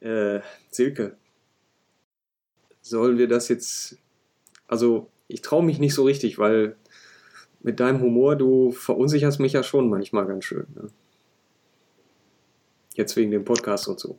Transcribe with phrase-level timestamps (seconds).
[0.00, 1.16] Äh, Silke,
[2.82, 3.98] sollen wir das jetzt.
[4.66, 6.76] Also, ich traue mich nicht so richtig, weil
[7.60, 10.66] mit deinem Humor, du verunsicherst mich ja schon manchmal ganz schön.
[10.74, 10.88] Ne?
[12.94, 14.18] Jetzt wegen dem Podcast und so.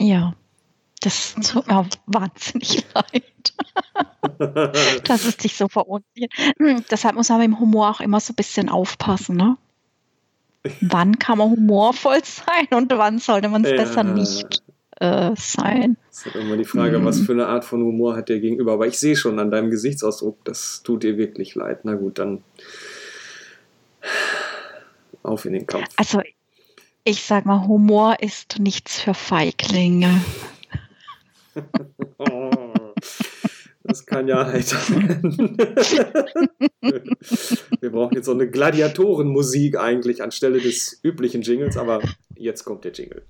[0.00, 0.34] Ja,
[1.00, 3.54] das tut mir wahnsinnig leid.
[5.04, 6.32] dass es dich so verunsichert.
[6.58, 9.56] Hm, deshalb muss man beim Humor auch immer so ein bisschen aufpassen, ne?
[10.80, 13.76] Wann kann man humorvoll sein und wann sollte man es ja.
[13.76, 14.62] besser nicht
[15.00, 15.96] äh, sein?
[16.08, 17.04] Das ist halt immer die Frage, mhm.
[17.04, 18.72] was für eine Art von Humor hat der Gegenüber.
[18.72, 21.80] Aber ich sehe schon an deinem Gesichtsausdruck, das tut dir wirklich leid.
[21.84, 22.42] Na gut, dann
[25.22, 25.86] auf in den Kampf.
[25.96, 26.20] Also,
[27.04, 30.22] ich sag mal, Humor ist nichts für Feiglinge.
[32.18, 32.72] oh,
[33.88, 35.56] das kann ja heiter werden.
[37.80, 42.00] Wir brauchen jetzt so eine Gladiatorenmusik eigentlich anstelle des üblichen Jingles, aber
[42.36, 43.22] jetzt kommt der Jingle.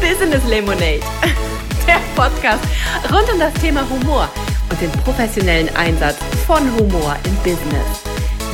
[0.00, 1.00] Business Lemonade,
[1.86, 2.64] der Podcast
[3.12, 4.28] rund um das Thema Humor
[4.70, 6.16] und den professionellen Einsatz
[6.46, 8.02] von Humor im Business.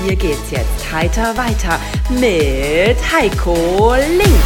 [0.04, 1.78] Hier geht's jetzt heiter weiter
[2.10, 4.44] mit Heiko Link.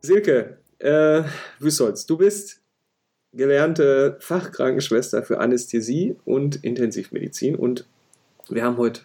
[0.00, 1.22] Silke, äh,
[1.58, 2.60] Wüssolz, du bist
[3.32, 7.86] gelernte Fachkrankenschwester für Anästhesie und Intensivmedizin und
[8.48, 9.02] wir haben heute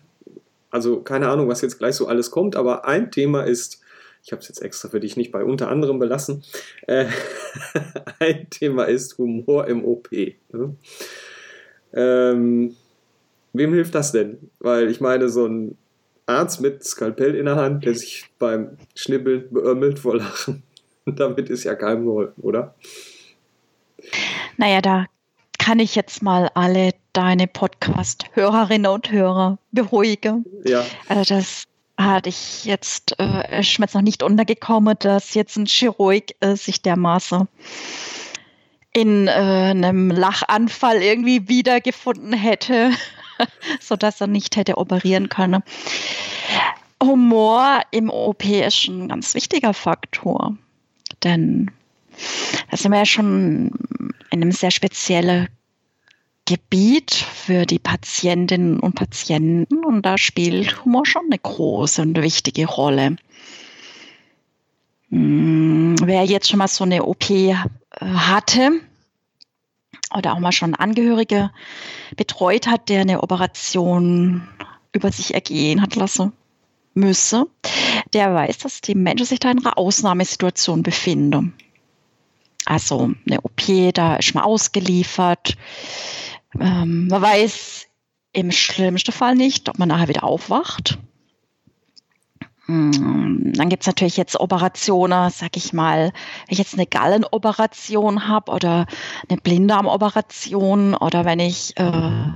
[0.69, 3.81] also keine Ahnung, was jetzt gleich so alles kommt, aber ein Thema ist,
[4.27, 6.43] ich habe es jetzt extra für dich nicht bei unter anderem belassen,
[6.85, 7.05] äh,
[8.19, 10.11] ein Thema ist Humor im OP.
[10.11, 10.75] Ne?
[11.93, 12.75] Ähm,
[13.53, 14.49] wem hilft das denn?
[14.59, 15.77] Weil ich meine, so ein
[16.25, 20.61] Arzt mit Skalpell in der Hand, der sich beim Schnibbeln beömmelt vor Lachen,
[21.05, 22.75] damit ist ja keinem geholfen, oder?
[24.57, 25.05] Naja, da
[25.57, 30.43] kann ich jetzt mal alle deine Podcast-Hörerinnen und Hörer beruhigen.
[30.65, 30.85] Ja.
[31.07, 31.63] Also das
[31.97, 36.81] hatte ich jetzt, äh, ist jetzt noch nicht untergekommen, dass jetzt ein Chirurg äh, sich
[36.81, 37.47] dermaßen
[38.93, 42.91] in äh, einem Lachanfall irgendwie wiedergefunden hätte,
[43.79, 45.63] sodass er nicht hätte operieren können.
[47.03, 50.55] Humor im OP ist ein ganz wichtiger Faktor,
[51.23, 51.69] denn
[52.71, 53.71] da sind wir ja schon
[54.31, 55.47] in einem sehr speziellen
[56.47, 62.65] Gebiet für die Patientinnen und Patienten und da spielt Humor schon eine große und wichtige
[62.65, 63.17] Rolle.
[65.09, 67.55] Hm, wer jetzt schon mal so eine OP äh,
[67.99, 68.79] hatte
[70.15, 71.51] oder auch mal schon Angehörige
[72.15, 74.47] betreut hat, der eine Operation
[74.93, 76.31] über sich ergehen hat lassen
[76.93, 77.45] müsse,
[78.13, 81.53] der weiß, dass die Menschen sich da in einer Ausnahmesituation befinden.
[82.65, 85.55] Also eine OP, da ist man ausgeliefert,
[86.59, 87.87] ähm, man weiß
[88.33, 90.99] im schlimmsten Fall nicht, ob man nachher wieder aufwacht.
[92.67, 98.27] Hm, dann gibt es natürlich jetzt Operationen, sag ich mal, wenn ich jetzt eine Gallenoperation
[98.27, 98.85] habe oder
[99.29, 102.33] eine Blinddarmoperation oder wenn ich äh,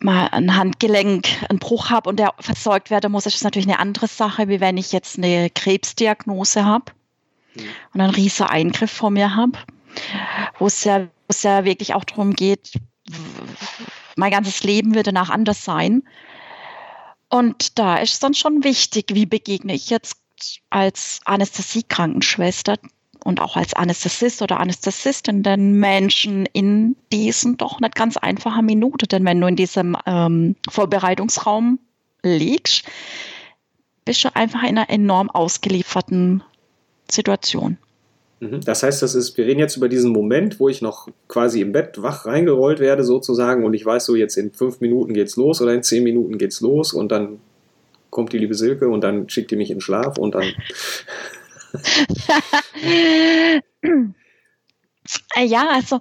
[0.00, 3.78] mal ein Handgelenk, einen Bruch habe und der versorgt werden muss, ist das natürlich eine
[3.78, 6.86] andere Sache, wie wenn ich jetzt eine Krebsdiagnose habe
[7.54, 7.62] mhm.
[7.94, 9.58] und einen riesen Eingriff vor mir habe,
[10.58, 12.72] wo es ja es ja wirklich auch darum geht,
[14.16, 16.02] mein ganzes Leben wird danach anders sein.
[17.28, 20.18] Und da ist es dann schon wichtig, wie begegne ich jetzt
[20.70, 22.76] als Anästhesiekrankenschwester
[23.24, 29.08] und auch als Anästhesist oder Anästhesistin den Menschen in diesen doch nicht ganz einfachen Minuten.
[29.08, 31.80] Denn wenn du in diesem ähm, Vorbereitungsraum
[32.22, 32.84] liegst,
[34.04, 36.42] bist du einfach in einer enorm ausgelieferten
[37.10, 37.78] Situation.
[38.40, 38.60] Mhm.
[38.62, 41.72] Das heißt, das ist, wir reden jetzt über diesen Moment, wo ich noch quasi im
[41.72, 45.62] Bett wach reingerollt werde, sozusagen, und ich weiß so, jetzt in fünf Minuten geht's los
[45.62, 47.40] oder in zehn Minuten geht's los und dann
[48.10, 50.44] kommt die liebe Silke und dann schickt die mich in Schlaf und dann.
[55.36, 56.00] ja, also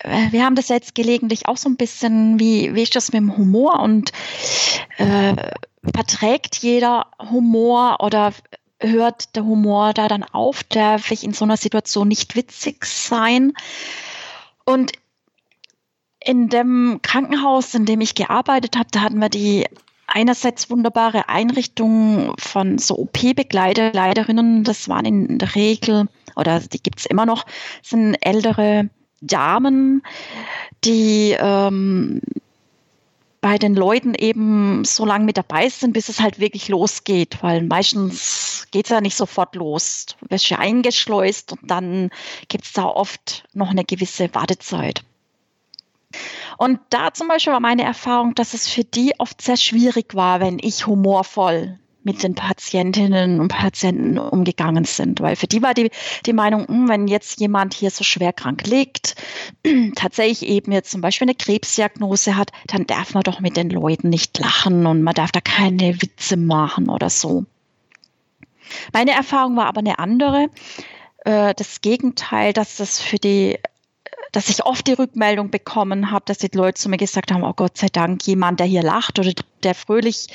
[0.00, 3.20] äh, wir haben das jetzt gelegentlich auch so ein bisschen, wie, wie ist das mit
[3.20, 4.12] dem Humor und
[4.98, 5.34] äh,
[5.94, 8.32] verträgt jeder Humor oder
[8.80, 10.62] hört der Humor da dann auf?
[10.64, 13.52] Darf ich in so einer Situation nicht witzig sein?
[14.64, 14.92] Und
[16.20, 19.66] in dem Krankenhaus, in dem ich gearbeitet habe, da hatten wir die
[20.06, 24.64] einerseits wunderbare Einrichtung von so OP-Begleiter, Leiterinnen.
[24.64, 27.46] Das waren in der Regel, oder die gibt es immer noch,
[27.82, 28.88] sind ältere
[29.20, 30.02] Damen,
[30.84, 32.20] die ähm,
[33.40, 37.62] bei den Leuten eben so lange mit dabei sind, bis es halt wirklich losgeht, weil
[37.62, 40.06] meistens geht es ja nicht sofort los.
[40.20, 42.10] Du wirst ja eingeschleust und dann
[42.48, 45.02] gibt es da oft noch eine gewisse Wartezeit.
[46.56, 50.40] Und da zum Beispiel war meine Erfahrung, dass es für die oft sehr schwierig war,
[50.40, 55.20] wenn ich humorvoll mit den Patientinnen und Patienten umgegangen sind.
[55.20, 55.90] Weil für die war die,
[56.24, 59.14] die Meinung, hm, wenn jetzt jemand hier so schwer krank liegt,
[59.94, 64.08] tatsächlich eben jetzt zum Beispiel eine Krebsdiagnose hat, dann darf man doch mit den Leuten
[64.08, 67.44] nicht lachen und man darf da keine Witze machen oder so.
[68.94, 70.48] Meine Erfahrung war aber eine andere.
[71.26, 73.58] Äh, das Gegenteil, dass das für die
[74.32, 77.52] dass ich oft die Rückmeldung bekommen habe, dass die Leute zu mir gesagt haben, oh
[77.54, 79.32] Gott sei Dank, jemand, der hier lacht oder
[79.62, 80.26] der fröhlich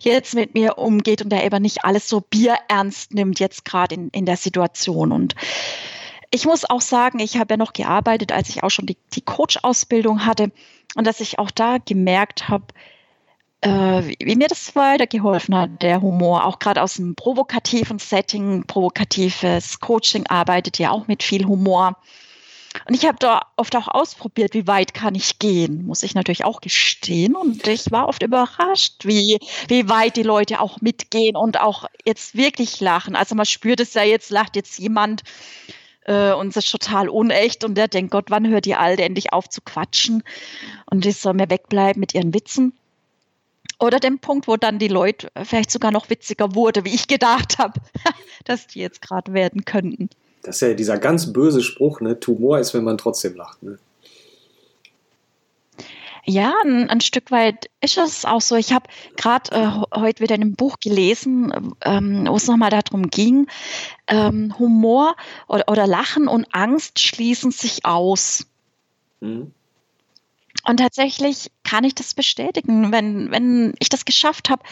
[0.00, 4.08] jetzt mit mir umgeht und der eben nicht alles so bierernst nimmt, jetzt gerade in,
[4.10, 5.12] in der Situation.
[5.12, 5.34] Und
[6.30, 9.20] ich muss auch sagen, ich habe ja noch gearbeitet, als ich auch schon die, die
[9.20, 10.50] Coach-Ausbildung hatte
[10.94, 12.64] und dass ich auch da gemerkt habe,
[13.60, 18.64] äh, wie, wie mir das weitergeholfen hat, der Humor, auch gerade aus einem provokativen Setting,
[18.66, 21.96] provokatives Coaching arbeitet ja auch mit viel Humor.
[22.86, 26.44] Und ich habe da oft auch ausprobiert, wie weit kann ich gehen, muss ich natürlich
[26.44, 27.36] auch gestehen.
[27.36, 29.38] Und ich war oft überrascht, wie,
[29.68, 33.14] wie weit die Leute auch mitgehen und auch jetzt wirklich lachen.
[33.14, 35.22] Also man spürt es ja jetzt, lacht jetzt jemand
[36.06, 39.32] äh, und es ist total unecht und der denkt, Gott, wann hört die Alte endlich
[39.32, 40.22] auf zu quatschen?
[40.90, 42.72] Und die soll mir wegbleiben mit ihren Witzen.
[43.78, 47.58] Oder dem Punkt, wo dann die Leute vielleicht sogar noch witziger wurde, wie ich gedacht
[47.58, 47.80] habe,
[48.44, 50.08] dass die jetzt gerade werden könnten.
[50.42, 52.18] Das ist ja dieser ganz böse Spruch, ne?
[52.18, 53.62] Tumor ist, wenn man trotzdem lacht.
[53.62, 53.78] Ne?
[56.24, 58.54] Ja, ein, ein, Stück weit ist es auch so.
[58.54, 63.08] Ich habe gerade äh, heute wieder in einem Buch gelesen, ähm, wo es nochmal darum
[63.08, 63.48] ging,
[64.06, 65.16] ähm, Humor
[65.48, 68.46] oder, oder, Lachen und Angst schließen sich aus.
[69.20, 69.52] Mhm.
[70.64, 74.62] Und tatsächlich kann ich das bestätigen, wenn, wenn ich das geschafft habe,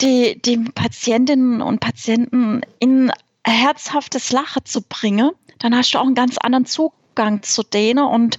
[0.00, 3.12] die, die Patientinnen und Patienten in
[3.52, 8.38] herzhaftes Lachen zu bringen, dann hast du auch einen ganz anderen Zugang zu denen und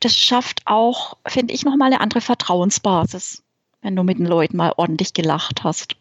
[0.00, 3.42] das schafft auch, finde ich, nochmal eine andere Vertrauensbasis,
[3.82, 5.96] wenn du mit den Leuten mal ordentlich gelacht hast.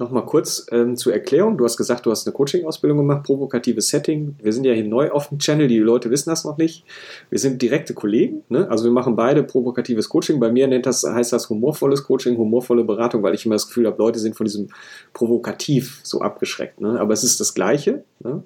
[0.00, 1.58] Nochmal kurz ähm, zur Erklärung.
[1.58, 4.34] Du hast gesagt, du hast eine Coaching-Ausbildung gemacht, provokatives Setting.
[4.42, 6.86] Wir sind ja hier neu auf dem Channel, die Leute wissen das noch nicht.
[7.28, 8.66] Wir sind direkte Kollegen, ne?
[8.70, 10.40] also wir machen beide provokatives Coaching.
[10.40, 13.86] Bei mir nennt das, heißt das humorvolles Coaching, humorvolle Beratung, weil ich immer das Gefühl
[13.86, 14.68] habe, Leute sind von diesem
[15.12, 16.80] provokativ so abgeschreckt.
[16.80, 16.98] Ne?
[16.98, 18.02] Aber es ist das Gleiche.
[18.20, 18.42] Ne?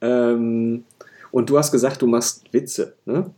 [0.00, 0.84] Ähm,
[1.30, 2.94] und du hast gesagt, du machst Witze.
[3.04, 3.30] Ne?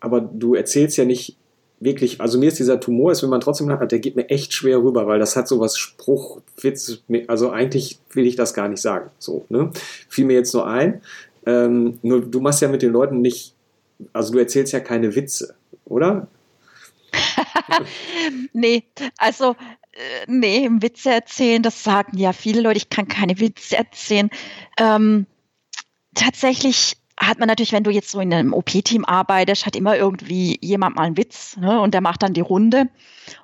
[0.00, 1.36] Aber du erzählst ja nicht
[1.80, 4.52] wirklich, also mir ist dieser Tumor, ist, wenn man trotzdem hat, der geht mir echt
[4.52, 8.80] schwer rüber, weil das hat so was Spruchwitz, also eigentlich will ich das gar nicht
[8.80, 9.10] sagen.
[9.18, 9.70] So, ne?
[10.08, 11.02] Fiel mir jetzt nur ein.
[11.46, 13.54] Ähm, nur du machst ja mit den Leuten nicht,
[14.12, 15.54] also du erzählst ja keine Witze,
[15.84, 16.28] oder?
[18.52, 18.84] nee,
[19.16, 19.56] also
[19.92, 24.30] äh, nee, Witze erzählen, das sagen ja viele Leute, ich kann keine Witze erzählen.
[24.78, 25.26] Ähm,
[26.14, 30.58] tatsächlich hat man natürlich, wenn du jetzt so in einem OP-Team arbeitest, hat immer irgendwie
[30.62, 32.88] jemand mal einen Witz ne, und der macht dann die Runde.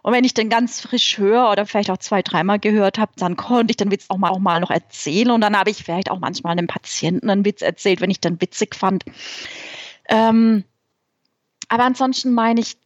[0.03, 3.37] Und wenn ich den ganz frisch höre oder vielleicht auch zwei, dreimal gehört habe, dann
[3.37, 6.11] konnte ich den Witz auch mal, auch mal noch erzählen und dann habe ich vielleicht
[6.11, 9.05] auch manchmal einem Patienten einen Witz erzählt, wenn ich den witzig fand.
[10.09, 10.65] Ähm,
[11.69, 12.77] aber ansonsten meine ich,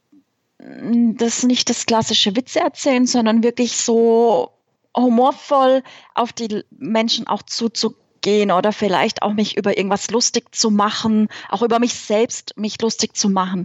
[0.59, 4.53] mm, das nicht das klassische Witze erzählen, sondern wirklich so
[4.97, 5.83] humorvoll
[6.15, 11.29] auf die Menschen auch zuzugehen gehen oder vielleicht auch mich über irgendwas lustig zu machen,
[11.49, 13.65] auch über mich selbst mich lustig zu machen.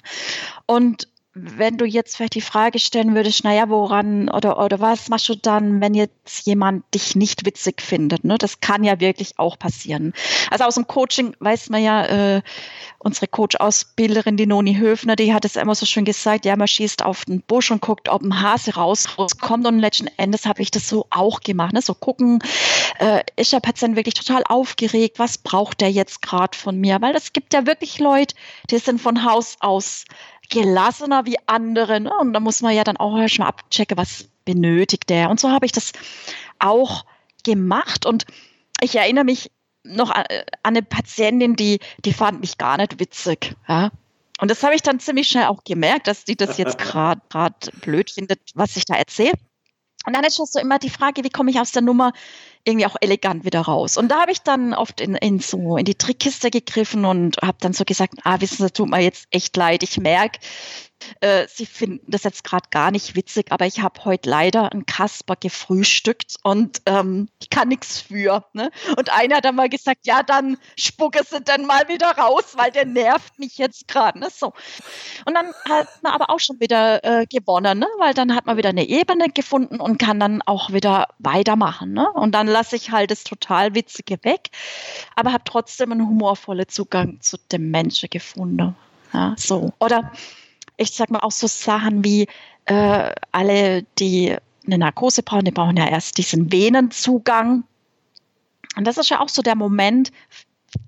[0.65, 5.27] Und wenn du jetzt vielleicht die Frage stellen würdest, naja, woran oder, oder was machst
[5.29, 8.23] du dann, wenn jetzt jemand dich nicht witzig findet?
[8.23, 8.37] Ne?
[8.37, 10.13] Das kann ja wirklich auch passieren.
[10.51, 12.41] Also aus dem Coaching weiß man ja, äh,
[12.99, 17.03] unsere Coach-Ausbilderin, die Noni Höfner, die hat es immer so schön gesagt, ja, man schießt
[17.03, 19.65] auf den Busch und guckt, ob ein Hase rauskommt.
[19.65, 21.73] Und letzten Endes habe ich das so auch gemacht.
[21.73, 21.81] Ne?
[21.81, 22.39] So gucken,
[22.99, 25.17] äh, ist der Patient wirklich total aufgeregt?
[25.17, 27.01] Was braucht der jetzt gerade von mir?
[27.01, 28.35] Weil es gibt ja wirklich Leute,
[28.69, 30.05] die sind von Haus aus
[30.49, 31.99] gelassener wie andere.
[31.99, 32.11] Ne?
[32.19, 35.29] Und da muss man ja dann auch erstmal abchecken, was benötigt der.
[35.29, 35.93] Und so habe ich das
[36.59, 37.05] auch
[37.43, 38.05] gemacht.
[38.05, 38.25] Und
[38.81, 39.51] ich erinnere mich
[39.83, 43.55] noch an, an eine Patientin, die, die fand mich gar nicht witzig.
[43.67, 43.91] Ja?
[44.39, 47.21] Und das habe ich dann ziemlich schnell auch gemerkt, dass die das jetzt gerade
[47.81, 49.33] blöd findet, was ich da erzähle.
[50.05, 52.11] Und dann ist schon so immer die Frage, wie komme ich aus der Nummer
[52.65, 53.97] irgendwie auch elegant wieder raus.
[53.97, 57.57] Und da habe ich dann oft in, in so in die Trickkiste gegriffen und habe
[57.59, 59.83] dann so gesagt, ah, wissen Sie, tut mir jetzt echt leid.
[59.83, 60.39] Ich merke,
[61.19, 64.85] äh, Sie finden das jetzt gerade gar nicht witzig, aber ich habe heute leider einen
[64.85, 68.45] Kasper gefrühstückt und ähm, ich kann nichts für.
[68.53, 68.71] Ne?
[68.97, 72.71] Und einer hat dann mal gesagt, ja, dann spucke sie dann mal wieder raus, weil
[72.71, 74.19] der nervt mich jetzt gerade.
[74.19, 74.29] Ne?
[74.31, 74.53] So.
[75.25, 77.87] Und dann hat man aber auch schon wieder äh, gewonnen, ne?
[77.99, 81.93] weil dann hat man wieder eine Ebene gefunden und kann dann auch wieder weitermachen.
[81.93, 82.09] Ne?
[82.11, 84.49] Und dann lasse ich halt das total Witzige weg,
[85.15, 88.75] aber habe trotzdem einen humorvollen Zugang zu dem Menschen gefunden.
[89.13, 89.73] Ja, so.
[89.79, 90.11] Oder
[90.77, 92.27] ich sag mal auch so Sachen wie
[92.65, 97.63] äh, alle, die eine Narkose brauchen, die brauchen ja erst diesen Venenzugang.
[98.75, 100.11] Und das ist ja auch so der Moment,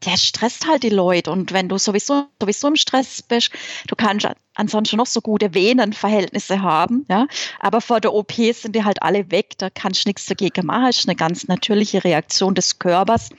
[0.05, 1.31] der stresst halt die Leute.
[1.31, 3.51] Und wenn du sowieso, sowieso im Stress bist,
[3.87, 7.27] du kannst ansonsten noch so gute Venenverhältnisse haben, ja.
[7.59, 10.85] Aber vor der OP sind die halt alle weg, da kannst du nichts dagegen machen.
[10.85, 13.29] Das ist eine ganz natürliche Reaktion des Körpers.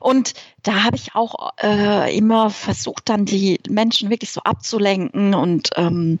[0.00, 5.34] Und da habe ich auch äh, immer versucht, dann die Menschen wirklich so abzulenken.
[5.34, 6.18] Und ähm,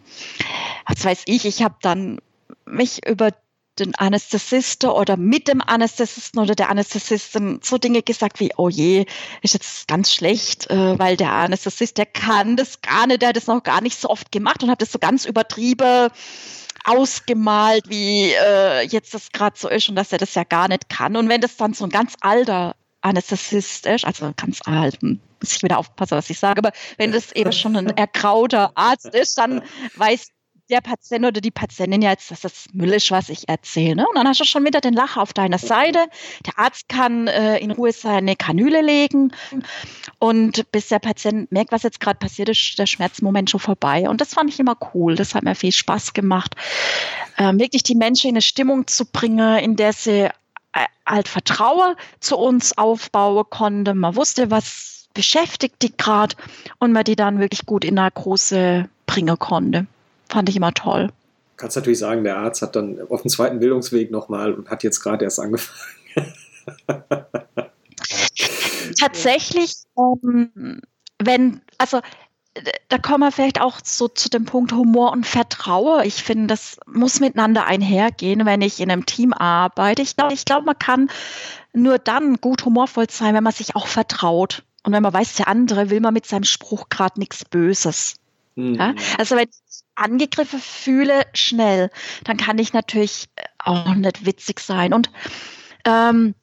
[0.86, 2.18] was weiß ich, ich habe dann
[2.64, 3.30] mich über
[3.78, 9.06] den Anästhesisten oder mit dem Anästhesisten oder der Anästhesistin so Dinge gesagt wie, oh je,
[9.42, 13.36] ist jetzt ganz schlecht, äh, weil der Anästhesist, der kann das gar nicht, der hat
[13.36, 16.08] das noch gar nicht so oft gemacht und hat das so ganz übertrieben
[16.84, 20.88] ausgemalt, wie äh, jetzt das gerade so ist und dass er das ja gar nicht
[20.88, 21.16] kann.
[21.16, 25.52] Und wenn das dann so ein ganz alter Anästhesist ist, also ganz alt, hm, muss
[25.52, 29.36] ich wieder aufpassen, was ich sage, aber wenn das eben schon ein ergrauter Arzt ist,
[29.36, 29.62] dann
[29.96, 30.28] weiß
[30.70, 33.96] der Patient oder die Patientin ja jetzt, dass das Müll ist, was ich erzähle.
[33.96, 34.06] Ne?
[34.08, 36.06] Und dann hast du schon wieder den Lacher auf deiner Seite.
[36.44, 39.32] Der Arzt kann äh, in Ruhe seine Kanüle legen
[40.18, 44.08] und bis der Patient merkt, was jetzt gerade passiert ist, der Schmerzmoment schon vorbei.
[44.08, 45.14] Und das fand ich immer cool.
[45.14, 46.56] Das hat mir viel Spaß gemacht,
[47.38, 50.30] ähm, wirklich die Menschen in eine Stimmung zu bringen, in der sie äh,
[51.06, 53.94] halt Vertrauen zu uns aufbauen konnte.
[53.94, 56.36] Man wusste, was beschäftigt die gerade
[56.78, 59.86] und man die dann wirklich gut in Narkose bringen konnte
[60.28, 61.08] fand ich immer toll.
[61.08, 61.12] Du
[61.56, 65.00] kannst natürlich sagen, der Arzt hat dann auf dem zweiten Bildungsweg nochmal und hat jetzt
[65.00, 65.80] gerade erst angefangen.
[69.00, 70.82] Tatsächlich, ähm,
[71.18, 72.00] wenn, also
[72.88, 76.04] da kommen wir vielleicht auch so zu dem Punkt Humor und Vertrauen.
[76.04, 80.02] Ich finde, das muss miteinander einhergehen, wenn ich in einem Team arbeite.
[80.02, 81.10] Ich glaube, ich glaub, man kann
[81.72, 84.62] nur dann gut humorvoll sein, wenn man sich auch vertraut.
[84.84, 88.14] Und wenn man weiß, der andere will man mit seinem Spruch gerade nichts Böses.
[88.56, 88.74] Mhm.
[88.74, 88.94] Ja?
[89.18, 91.90] Also wenn ich angegriffen fühle, schnell,
[92.24, 94.92] dann kann ich natürlich auch nicht witzig sein.
[94.92, 95.10] Und
[95.84, 96.34] ähm,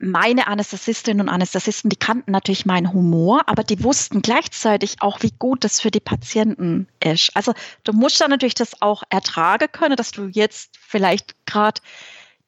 [0.00, 5.32] meine Anästhesistinnen und Anästhesisten, die kannten natürlich meinen Humor, aber die wussten gleichzeitig auch, wie
[5.38, 7.30] gut das für die Patienten ist.
[7.34, 11.80] Also du musst dann natürlich das auch ertragen können, dass du jetzt vielleicht gerade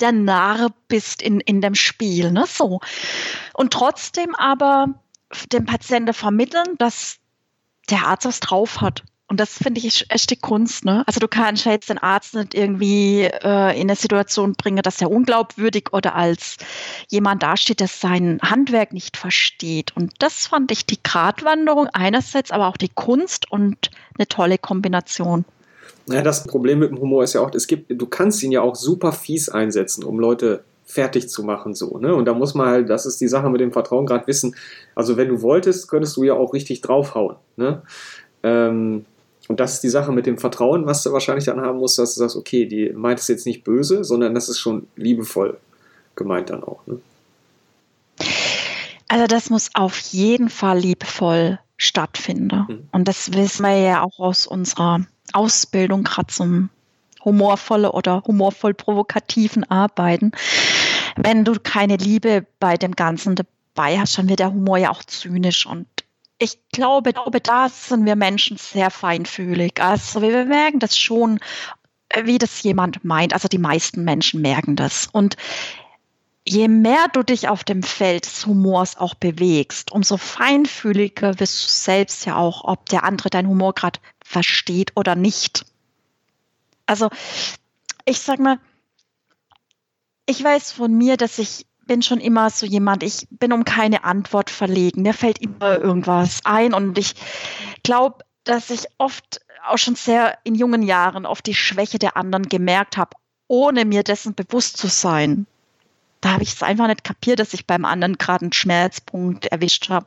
[0.00, 2.30] der Narr bist in, in dem Spiel.
[2.30, 2.45] Ne?
[2.47, 2.80] So.
[3.54, 4.95] Und trotzdem aber
[5.52, 7.18] dem Patienten vermitteln, dass
[7.90, 9.02] der Arzt was drauf hat.
[9.30, 10.87] Und das finde ich echt die Kunst.
[10.87, 11.04] Ne?
[11.07, 15.02] Also du kannst ja jetzt den Arzt nicht irgendwie äh, in eine Situation bringen, dass
[15.02, 16.57] er unglaubwürdig oder als
[17.09, 19.95] jemand dasteht, der sein Handwerk nicht versteht.
[19.95, 25.45] Und das fand ich die Gratwanderung einerseits, aber auch die Kunst und eine tolle Kombination.
[26.07, 28.62] Ja, das Problem mit dem Humor ist ja auch, es gibt, du kannst ihn ja
[28.62, 32.14] auch super fies einsetzen, um Leute fertig zu machen, so, ne?
[32.14, 34.57] Und da muss man halt, das ist die Sache mit dem Vertrauen gerade wissen.
[34.95, 37.83] Also wenn du wolltest, könntest du ja auch richtig draufhauen, ne?
[38.42, 39.04] Ähm,
[39.49, 42.14] und das ist die Sache mit dem Vertrauen, was du wahrscheinlich dann haben musst, dass
[42.14, 45.59] du sagst, okay, die meint es jetzt nicht böse, sondern das ist schon liebevoll
[46.16, 46.99] gemeint dann auch, ne?
[49.11, 52.66] Also das muss auf jeden Fall liebevoll stattfinden.
[52.68, 52.88] Mhm.
[52.92, 55.00] Und das wissen wir ja auch aus unserer
[55.33, 56.71] Ausbildung, gerade zum
[57.25, 60.33] humorvolle oder humorvoll provokativen Arbeiten
[61.23, 65.05] wenn du keine Liebe bei dem Ganzen dabei hast, dann wird der Humor ja auch
[65.05, 65.87] zynisch und
[66.41, 69.83] ich glaube, glaube, da sind wir Menschen sehr feinfühlig.
[69.83, 71.41] Also wir merken das schon,
[72.23, 73.33] wie das jemand meint.
[73.33, 75.09] Also die meisten Menschen merken das.
[75.11, 75.37] Und
[76.47, 81.69] je mehr du dich auf dem Feld des Humors auch bewegst, umso feinfühliger wirst du
[81.69, 85.67] selbst ja auch, ob der andere deinen Humor gerade versteht oder nicht.
[86.87, 87.11] Also
[88.05, 88.59] ich sag mal,
[90.28, 94.04] ich weiß von mir, dass ich bin schon immer so jemand, ich bin um keine
[94.04, 95.00] Antwort verlegen.
[95.02, 97.14] Mir fällt immer irgendwas ein und ich
[97.82, 102.42] glaube, dass ich oft auch schon sehr in jungen Jahren oft die Schwäche der anderen
[102.42, 103.16] gemerkt habe,
[103.47, 105.47] ohne mir dessen bewusst zu sein.
[106.20, 109.88] Da habe ich es einfach nicht kapiert, dass ich beim anderen gerade einen Schmerzpunkt erwischt
[109.88, 110.06] habe.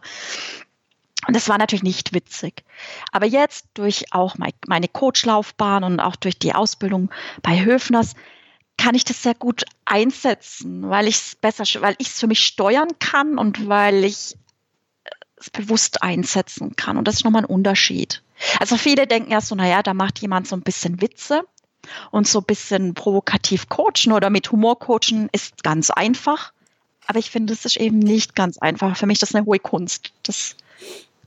[1.28, 2.64] Und das war natürlich nicht witzig.
[3.12, 4.36] Aber jetzt durch auch
[4.68, 7.10] meine Coachlaufbahn und auch durch die Ausbildung
[7.42, 8.14] bei Höfners
[8.82, 12.40] kann ich das sehr gut einsetzen, weil ich es besser, weil ich es für mich
[12.40, 14.36] steuern kann und weil ich
[15.36, 16.98] es bewusst einsetzen kann.
[16.98, 18.24] Und das ist nochmal ein Unterschied.
[18.60, 21.44] Also viele denken ja so, naja, da macht jemand so ein bisschen Witze
[22.10, 26.52] und so ein bisschen provokativ coachen oder mit Humor coachen ist ganz einfach.
[27.06, 28.98] Aber ich finde, es ist eben nicht ganz einfach.
[28.98, 30.56] Für mich ist das eine hohe Kunst, das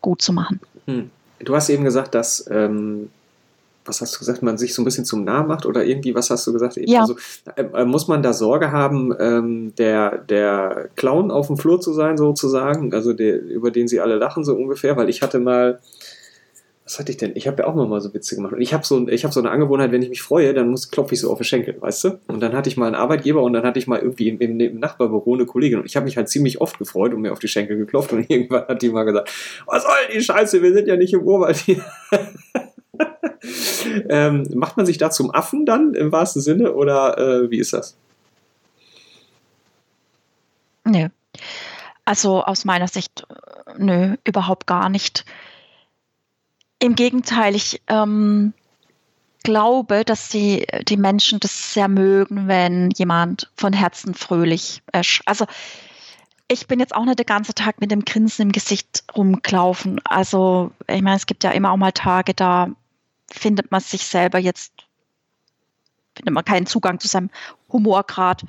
[0.01, 0.61] gut zu machen.
[0.87, 1.09] Hm.
[1.39, 3.11] Du hast eben gesagt, dass, ähm,
[3.85, 6.31] was hast du gesagt, man sich so ein bisschen zum Nah macht oder irgendwie, was
[6.31, 6.77] hast du gesagt?
[6.77, 7.01] Ja.
[7.01, 7.17] Also,
[7.57, 12.17] äh, muss man da Sorge haben, ähm, der, der Clown auf dem Flur zu sein,
[12.17, 14.97] sozusagen, also der, über den sie alle lachen, so ungefähr?
[14.97, 15.81] Weil ich hatte mal,
[16.85, 17.33] was hatte ich denn?
[17.35, 18.53] Ich habe ja auch mal so Witze gemacht.
[18.53, 20.91] Und ich habe so, ich hab so eine Angewohnheit, wenn ich mich freue, dann muss,
[20.91, 22.19] klopfe ich so auf den Schenkel, weißt du?
[22.27, 24.61] Und dann hatte ich mal einen Arbeitgeber und dann hatte ich mal irgendwie im, im,
[24.61, 25.81] im Nachbarbüro eine Kollegin.
[25.81, 28.13] Und ich habe mich halt ziemlich oft gefreut und mir auf die Schenkel geklopft.
[28.13, 29.31] Und irgendwann hat die mal gesagt,
[29.67, 31.83] was soll die Scheiße, wir sind ja nicht im Urwald hier.
[34.09, 37.73] ähm, macht man sich da zum Affen dann im wahrsten Sinne oder äh, wie ist
[37.73, 37.97] das?
[40.85, 41.09] Nö.
[42.05, 45.25] Also aus meiner Sicht, äh, nö, überhaupt gar nicht.
[46.79, 48.53] Im Gegenteil, ich ähm,
[49.43, 55.23] glaube, dass die, die Menschen das sehr mögen, wenn jemand von Herzen fröhlich ist.
[55.25, 55.47] Also
[56.49, 60.01] ich bin jetzt auch nicht den ganzen Tag mit dem Grinsen im Gesicht rumgelaufen.
[60.05, 62.69] Also ich meine, es gibt ja immer auch mal Tage, da
[63.31, 64.73] findet man sich selber jetzt,
[66.15, 67.31] findet man keinen Zugang zu seinem
[67.71, 68.45] Humorgrad.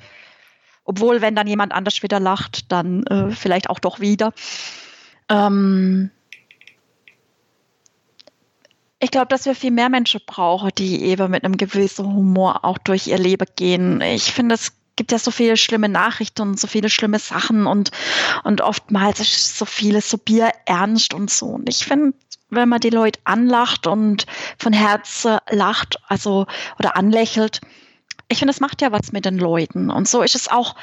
[0.84, 4.32] Obwohl, wenn dann jemand anders wieder lacht, dann äh, vielleicht auch doch wieder.
[5.28, 6.10] Ähm,
[8.98, 12.78] ich glaube, dass wir viel mehr Menschen brauchen, die eben mit einem gewissen Humor auch
[12.78, 14.00] durch ihr Leben gehen.
[14.00, 17.90] Ich finde, es gibt ja so viele schlimme Nachrichten und so viele schlimme Sachen und,
[18.44, 21.46] und oftmals ist so vieles so bierernst und so.
[21.46, 22.16] Und ich finde,
[22.50, 24.26] wenn man die Leute anlacht und
[24.58, 26.46] von Herzen lacht, also
[26.78, 27.60] oder anlächelt,
[28.28, 29.90] ich finde, das macht ja was mit den Leuten.
[29.90, 30.74] Und so ist es auch,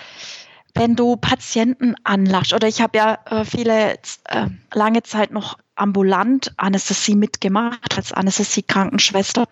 [0.75, 2.53] wenn du Patienten anlachst.
[2.53, 9.47] Oder ich habe ja äh, viele äh, lange Zeit noch ambulant Anästhesie mitgemacht als Anästhesie-Krankenschwester.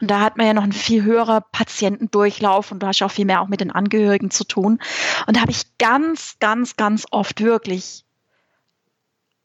[0.00, 3.12] Und da hat man ja noch einen viel höherer Patientendurchlauf und du hast ja auch
[3.12, 4.80] viel mehr auch mit den Angehörigen zu tun.
[5.26, 8.04] Und da habe ich ganz, ganz, ganz oft wirklich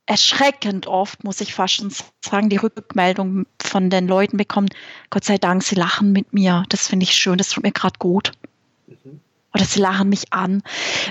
[0.05, 4.69] erschreckend oft, muss ich fast schon sagen, die Rückmeldung von den Leuten bekommen,
[5.09, 6.63] Gott sei Dank, sie lachen mit mir.
[6.69, 8.31] Das finde ich schön, das tut mir gerade gut.
[8.87, 9.21] Mhm
[9.53, 10.63] oder sie lachen mich an.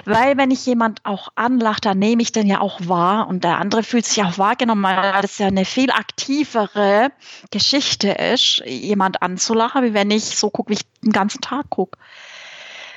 [0.04, 3.58] Weil wenn ich jemand auch anlacht, dann nehme ich den ja auch wahr und der
[3.58, 7.12] andere fühlt sich auch wahrgenommen, weil das ja eine viel aktivere
[7.50, 11.98] Geschichte ist, jemand anzulachen, wie wenn ich so gucke, wie ich den ganzen Tag gucke.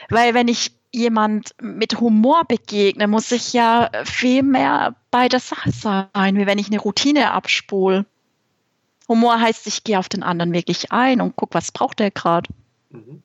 [0.10, 5.71] Weil wenn ich jemand mit Humor begegne, muss ich ja viel mehr bei der Sache
[5.71, 8.05] sein, wie wenn ich eine Routine abspule.
[9.08, 12.49] Humor heißt, ich gehe auf den anderen wirklich ein und gucke, was braucht der gerade.
[12.89, 13.21] Mhm.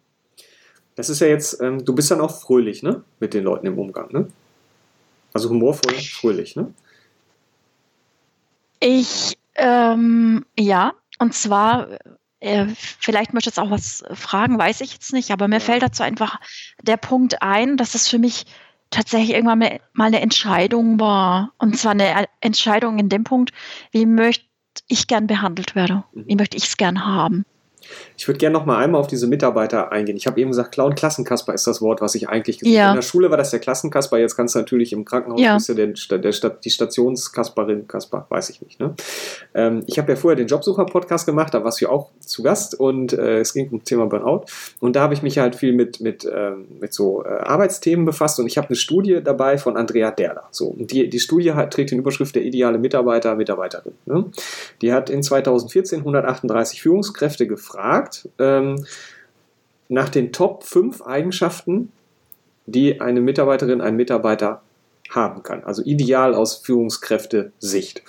[0.96, 3.02] Das ist ja jetzt, ähm, du bist dann auch fröhlich, ne?
[3.20, 4.28] Mit den Leuten im Umgang, ne?
[5.32, 6.74] Also humorvoll, fröhlich, ne?
[8.80, 11.88] Ich, ähm, ja, und zwar,
[12.40, 12.66] äh,
[12.98, 16.02] vielleicht möchte ich jetzt auch was fragen, weiß ich jetzt nicht, aber mir fällt dazu
[16.02, 16.40] einfach
[16.82, 18.46] der Punkt ein, dass es für mich
[18.90, 21.52] tatsächlich irgendwann mal eine Entscheidung war.
[21.58, 23.52] Und zwar eine Entscheidung in dem Punkt,
[23.92, 24.44] wie möchte
[24.88, 26.04] ich gern behandelt werden?
[26.12, 26.24] Mhm.
[26.26, 27.44] Wie möchte ich es gern haben?
[28.16, 30.16] Ich würde gerne noch mal einmal auf diese Mitarbeiter eingehen.
[30.16, 32.84] Ich habe eben gesagt, Clown Klassenkasper ist das Wort, was ich eigentlich gesagt habe.
[32.84, 32.90] Ja.
[32.90, 35.54] In der Schule war das der Klassenkasper, jetzt kannst du natürlich im Krankenhaus ja.
[35.54, 38.80] bist du der, der, der, die Stationskasperin, Kasper, weiß ich nicht.
[38.80, 38.94] Ne?
[39.54, 42.78] Ähm, ich habe ja vorher den Jobsucher-Podcast gemacht, da warst du ja auch zu Gast
[42.78, 44.44] und äh, es ging um das Thema Burnout.
[44.80, 48.38] Und da habe ich mich halt viel mit, mit, ähm, mit so äh, Arbeitsthemen befasst
[48.38, 50.44] und ich habe eine Studie dabei von Andrea Derler.
[50.50, 53.94] So, und die, die Studie hat, trägt den Überschrift der ideale Mitarbeiter, Mitarbeiterin.
[54.06, 54.26] Ne?
[54.82, 58.84] Die hat in 2014 138 Führungskräfte gefragt, gefragt ähm,
[59.88, 61.90] nach den Top 5 Eigenschaften,
[62.66, 64.62] die eine Mitarbeiterin, ein Mitarbeiter
[65.10, 65.64] haben kann.
[65.64, 68.02] Also ideal aus Führungskräfte-Sicht.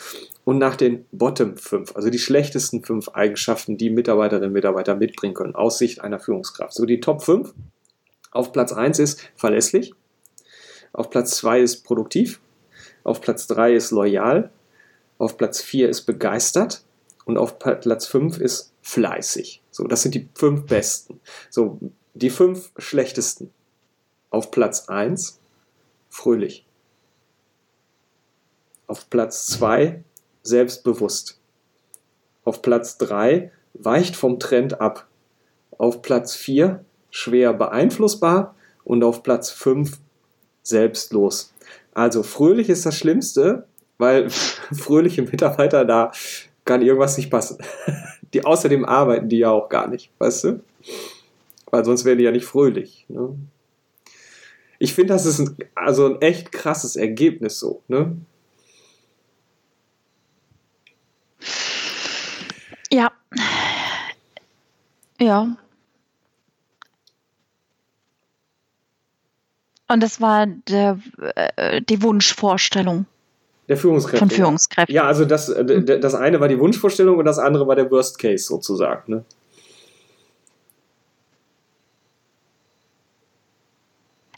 [0.43, 5.33] Und nach den Bottom 5, also die schlechtesten 5 Eigenschaften, die Mitarbeiterinnen und Mitarbeiter mitbringen
[5.33, 6.73] können, aus Sicht einer Führungskraft.
[6.73, 7.53] So die Top 5.
[8.31, 9.93] Auf Platz 1 ist verlässlich.
[10.93, 12.39] Auf Platz 2 ist produktiv.
[13.03, 14.51] Auf Platz 3 ist loyal.
[15.17, 16.83] Auf Platz 4 ist begeistert.
[17.25, 19.61] Und auf Platz 5 ist fleißig.
[19.71, 21.19] So, das sind die fünf besten.
[21.49, 21.79] So,
[22.13, 23.51] die fünf schlechtesten.
[24.29, 25.39] Auf Platz 1
[26.09, 26.65] fröhlich.
[28.87, 30.03] Auf Platz 2
[30.43, 31.39] selbstbewusst.
[32.43, 35.07] Auf Platz 3 weicht vom Trend ab.
[35.77, 39.99] Auf Platz 4 schwer beeinflussbar und auf Platz 5
[40.63, 41.53] selbstlos.
[41.93, 44.29] Also fröhlich ist das Schlimmste, weil
[44.73, 46.11] fröhliche Mitarbeiter da
[46.71, 47.57] kann irgendwas nicht passen.
[48.33, 50.63] Die außerdem arbeiten die ja auch gar nicht, weißt du?
[51.69, 53.05] Weil sonst wäre die ja nicht fröhlich.
[53.09, 53.35] Ne?
[54.79, 57.83] Ich finde, das ist ein, also ein echt krasses Ergebnis so.
[57.89, 58.15] Ne?
[62.89, 63.11] Ja.
[65.19, 65.57] Ja.
[69.89, 71.01] Und das war der,
[71.35, 73.07] äh, die Wunschvorstellung.
[73.71, 74.19] Der Führungskräfte.
[74.19, 74.93] Von Führungskräften.
[74.93, 78.19] Ja, also das, äh, das eine war die Wunschvorstellung und das andere war der Worst
[78.19, 79.09] Case sozusagen.
[79.09, 79.23] Ne?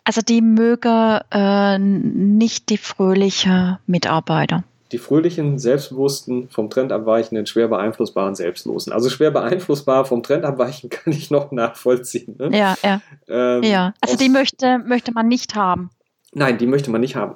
[0.04, 4.65] Also die möge äh, nicht die fröhliche Mitarbeiter.
[4.91, 8.93] Die fröhlichen, selbstbewussten, vom Trend abweichenden, schwer beeinflussbaren, selbstlosen.
[8.93, 12.36] Also schwer beeinflussbar vom Trend abweichen kann ich noch nachvollziehen.
[12.38, 12.56] Ne?
[12.56, 13.02] Ja, ja.
[13.28, 15.89] Ähm, ja, also die möchte, möchte man nicht haben.
[16.34, 17.34] Nein, die möchte man nicht haben.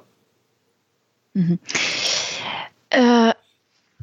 [1.38, 1.58] Mhm.
[2.90, 3.32] Äh,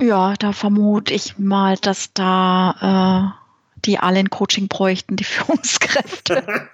[0.02, 6.44] ja, da vermute ich mal, dass da äh, die alle ein Coaching bräuchten, die Führungskräfte.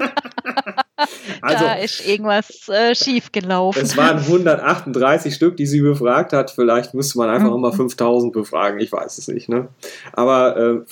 [1.42, 3.82] also, da ist irgendwas äh, schiefgelaufen.
[3.82, 6.52] Es waren 138 Stück, die sie befragt hat.
[6.52, 7.62] Vielleicht müsste man einfach mhm.
[7.62, 8.80] mal 5000 befragen.
[8.80, 9.50] Ich weiß es nicht.
[9.50, 9.70] Ne?
[10.14, 10.86] Aber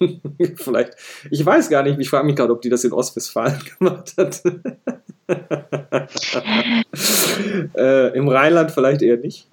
[0.00, 0.10] äh,
[0.56, 0.94] vielleicht,
[1.30, 1.98] ich weiß gar nicht.
[1.98, 4.42] Ich frage mich gerade, ob die das in Ostwestfalen gemacht hat.
[7.76, 9.48] äh, Im Rheinland vielleicht eher nicht.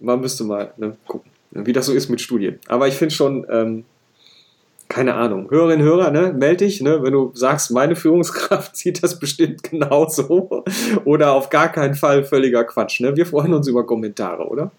[0.00, 2.58] Man müsste mal ne, gucken, wie das so ist mit Studien.
[2.66, 3.84] Aber ich finde schon, ähm,
[4.88, 9.18] keine Ahnung, Hörerinnen Hörer, ne, melde dich, ne, wenn du sagst, meine Führungskraft sieht das
[9.18, 10.64] bestimmt genauso
[11.04, 13.00] oder auf gar keinen Fall völliger Quatsch.
[13.00, 13.16] Ne?
[13.16, 14.70] Wir freuen uns über Kommentare, oder?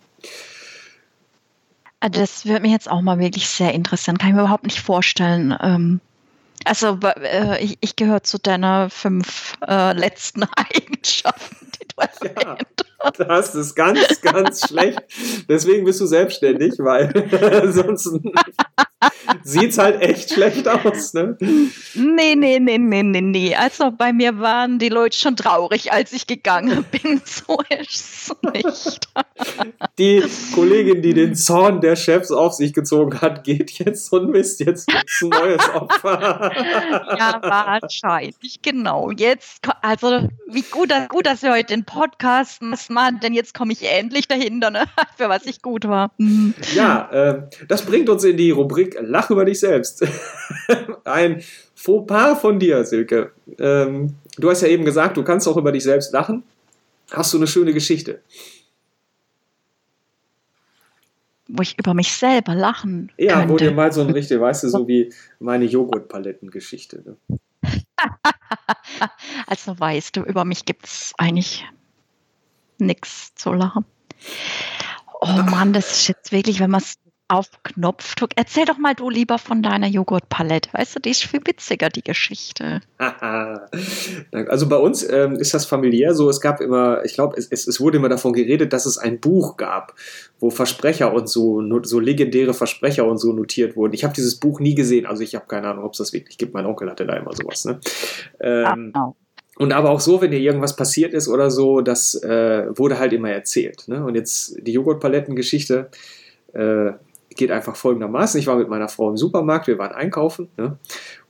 [2.00, 4.18] Also das würde mich jetzt auch mal wirklich sehr interessieren.
[4.18, 5.56] Kann ich mir überhaupt nicht vorstellen.
[5.62, 6.00] Ähm,
[6.68, 12.58] also äh, ich, ich gehöre zu deiner fünf äh, letzten Eigenschaften, die du erwähnt ja,
[13.18, 15.00] Das ist ganz, ganz schlecht.
[15.48, 18.10] Deswegen bist du selbstständig, weil sonst
[19.44, 21.38] sieht es halt echt schlecht aus, ne?
[21.40, 23.56] Nee, nee, nee, nee, nee, nee.
[23.56, 27.22] Also bei mir waren die Leute schon traurig, als ich gegangen bin.
[27.24, 29.10] So ist es nicht.
[30.00, 34.60] Die Kollegin, die den Zorn der Chefs auf sich gezogen hat, geht jetzt und Mist,
[34.60, 36.52] jetzt ein neues Opfer.
[37.18, 39.12] Ja, wahrscheinlich, genau.
[39.12, 42.87] Jetzt, also wie gut, gut dass wir heute den Podcast machen,
[43.22, 44.86] denn jetzt komme ich endlich dahinter, ne?
[45.18, 46.12] für was ich gut war.
[46.18, 46.54] Mhm.
[46.76, 50.06] Ja, äh, das bringt uns in die Rubrik Lach über dich selbst.
[51.04, 51.42] Ein
[51.76, 53.32] Fauxpas von dir, Silke.
[53.60, 56.44] Ähm, du hast ja eben gesagt, du kannst auch über dich selbst lachen.
[57.12, 58.22] Hast du eine schöne Geschichte?
[61.50, 63.54] Wo ich über mich selber lachen Ja, könnte.
[63.54, 67.04] wo dir mal so ein richtig, weißt du, so wie meine Joghurtpalettengeschichte.
[67.06, 67.40] Ne?
[69.48, 71.66] also weißt du, über mich gibt es eigentlich
[72.80, 73.86] nichts zu lachen.
[75.22, 76.96] Oh Mann, das ist jetzt wirklich, wenn man es
[77.30, 78.30] auf Knopfdruck.
[78.36, 80.70] Erzähl doch mal du lieber von deiner Joghurtpalette.
[80.72, 82.82] Weißt du, die ist viel witziger, die Geschichte.
[82.98, 86.30] also bei uns ähm, ist das familiär so.
[86.30, 89.58] Es gab immer, ich glaube, es, es, wurde immer davon geredet, dass es ein Buch
[89.58, 89.94] gab,
[90.40, 93.94] wo Versprecher und so, so legendäre Versprecher und so notiert wurden.
[93.94, 96.38] Ich habe dieses Buch nie gesehen, also ich habe keine Ahnung, ob es das wirklich
[96.38, 96.54] gibt.
[96.54, 97.66] Mein Onkel hatte da immer sowas.
[97.66, 97.80] Ne?
[98.40, 99.14] Ähm, ah,
[99.58, 103.14] Und aber auch so, wenn dir irgendwas passiert ist oder so, das äh, wurde halt
[103.14, 103.88] immer erzählt.
[103.88, 104.04] Ne?
[104.04, 105.90] Und jetzt die Joghurtpalettengeschichte,
[106.54, 106.92] äh,
[107.38, 108.40] geht einfach folgendermaßen.
[108.40, 110.78] Ich war mit meiner Frau im Supermarkt, wir waren einkaufen ne?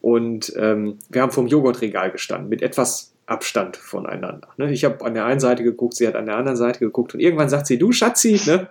[0.02, 4.48] und ähm, wir haben vom Joghurtregal gestanden mit etwas Abstand voneinander.
[4.58, 4.72] Ne?
[4.72, 7.20] Ich habe an der einen Seite geguckt, sie hat an der anderen Seite geguckt und
[7.20, 8.70] irgendwann sagt sie, du Schatzi, ne?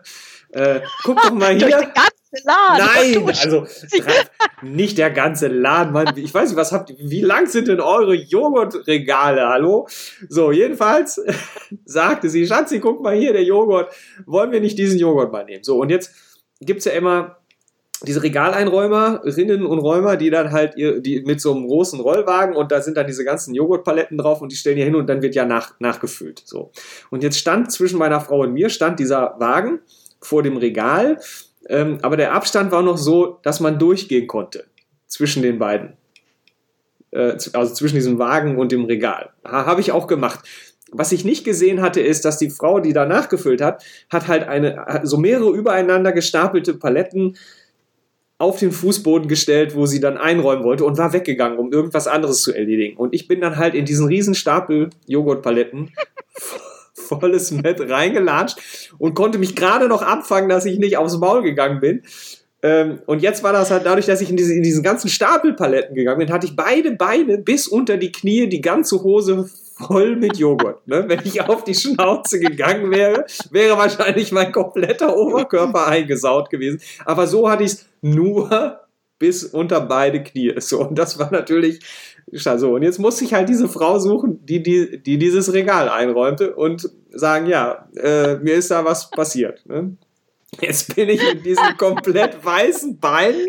[0.56, 1.92] Äh, guck doch mal hier.
[2.44, 3.24] Laden.
[3.24, 3.66] Nein, also
[4.62, 5.92] nicht der ganze Laden.
[5.92, 6.12] Mann.
[6.16, 9.48] Ich weiß nicht, was habt ihr, wie lang sind denn eure Joghurtregale?
[9.48, 9.88] Hallo?
[10.28, 11.20] So, jedenfalls
[11.84, 13.92] sagte sie, Schatzi, guck mal hier, der Joghurt.
[14.26, 15.64] Wollen wir nicht diesen Joghurt mal nehmen?
[15.64, 16.12] So, und jetzt
[16.60, 17.38] gibt es ja immer
[18.02, 22.70] diese Regaleinräumerinnen und Räumer, die dann halt ihr, die mit so einem großen Rollwagen und
[22.70, 25.34] da sind dann diese ganzen Joghurtpaletten drauf und die stellen ja hin und dann wird
[25.34, 26.42] ja nach, nachgefüllt.
[26.44, 26.72] So.
[27.10, 29.80] Und jetzt stand zwischen meiner Frau und mir, stand dieser Wagen
[30.26, 31.18] vor dem Regal,
[31.68, 34.64] ähm, aber der Abstand war noch so, dass man durchgehen konnte
[35.06, 35.94] zwischen den beiden.
[37.10, 39.30] Äh, also zwischen diesem Wagen und dem Regal.
[39.44, 40.40] Ha, Habe ich auch gemacht.
[40.92, 44.48] Was ich nicht gesehen hatte, ist, dass die Frau, die da nachgefüllt hat, hat halt
[44.48, 47.36] eine, so mehrere übereinander gestapelte Paletten
[48.38, 52.42] auf den Fußboden gestellt, wo sie dann einräumen wollte und war weggegangen, um irgendwas anderes
[52.42, 52.96] zu erledigen.
[52.96, 55.92] Und ich bin dann halt in diesen riesen Stapel Joghurtpaletten
[56.96, 58.58] volles Met reingelatscht
[58.98, 62.02] und konnte mich gerade noch abfangen, dass ich nicht aufs Maul gegangen bin.
[62.62, 65.94] Ähm, und jetzt war das halt dadurch, dass ich in, diese, in diesen ganzen Stapelpaletten
[65.94, 70.38] gegangen bin, hatte ich beide Beine bis unter die Knie, die ganze Hose voll mit
[70.38, 70.86] Joghurt.
[70.88, 71.04] Ne?
[71.06, 76.80] Wenn ich auf die Schnauze gegangen wäre, wäre wahrscheinlich mein kompletter Oberkörper eingesaut gewesen.
[77.04, 78.80] Aber so hatte ich es nur
[79.18, 80.54] bis unter beide Knie.
[80.58, 81.80] So, und das war natürlich
[82.32, 82.74] so.
[82.74, 86.90] Und jetzt musste ich halt diese Frau suchen, die, die, die dieses Regal einräumte und
[87.10, 89.64] sagen, ja, äh, mir ist da was passiert.
[89.66, 89.96] Ne?
[90.60, 93.48] Jetzt bin ich in diesen komplett weißen Beinen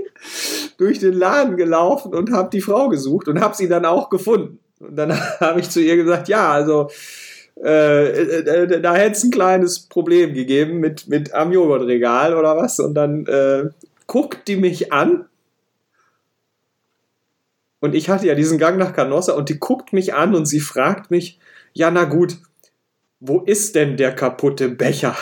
[0.77, 4.59] durch den Laden gelaufen und habe die Frau gesucht und habe sie dann auch gefunden.
[4.79, 6.89] Und dann habe ich zu ihr gesagt, ja, also
[7.63, 12.55] äh, äh, äh, da hätte es ein kleines Problem gegeben mit, mit am Joghurtregal oder
[12.55, 12.79] was.
[12.79, 13.69] Und dann äh,
[14.05, 15.25] guckt die mich an.
[17.79, 20.59] Und ich hatte ja diesen Gang nach Canossa und die guckt mich an und sie
[20.59, 21.39] fragt mich,
[21.73, 22.37] ja, na gut,
[23.19, 25.15] wo ist denn der kaputte Becher?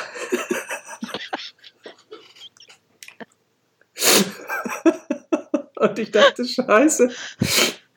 [5.75, 7.09] und ich dachte, scheiße,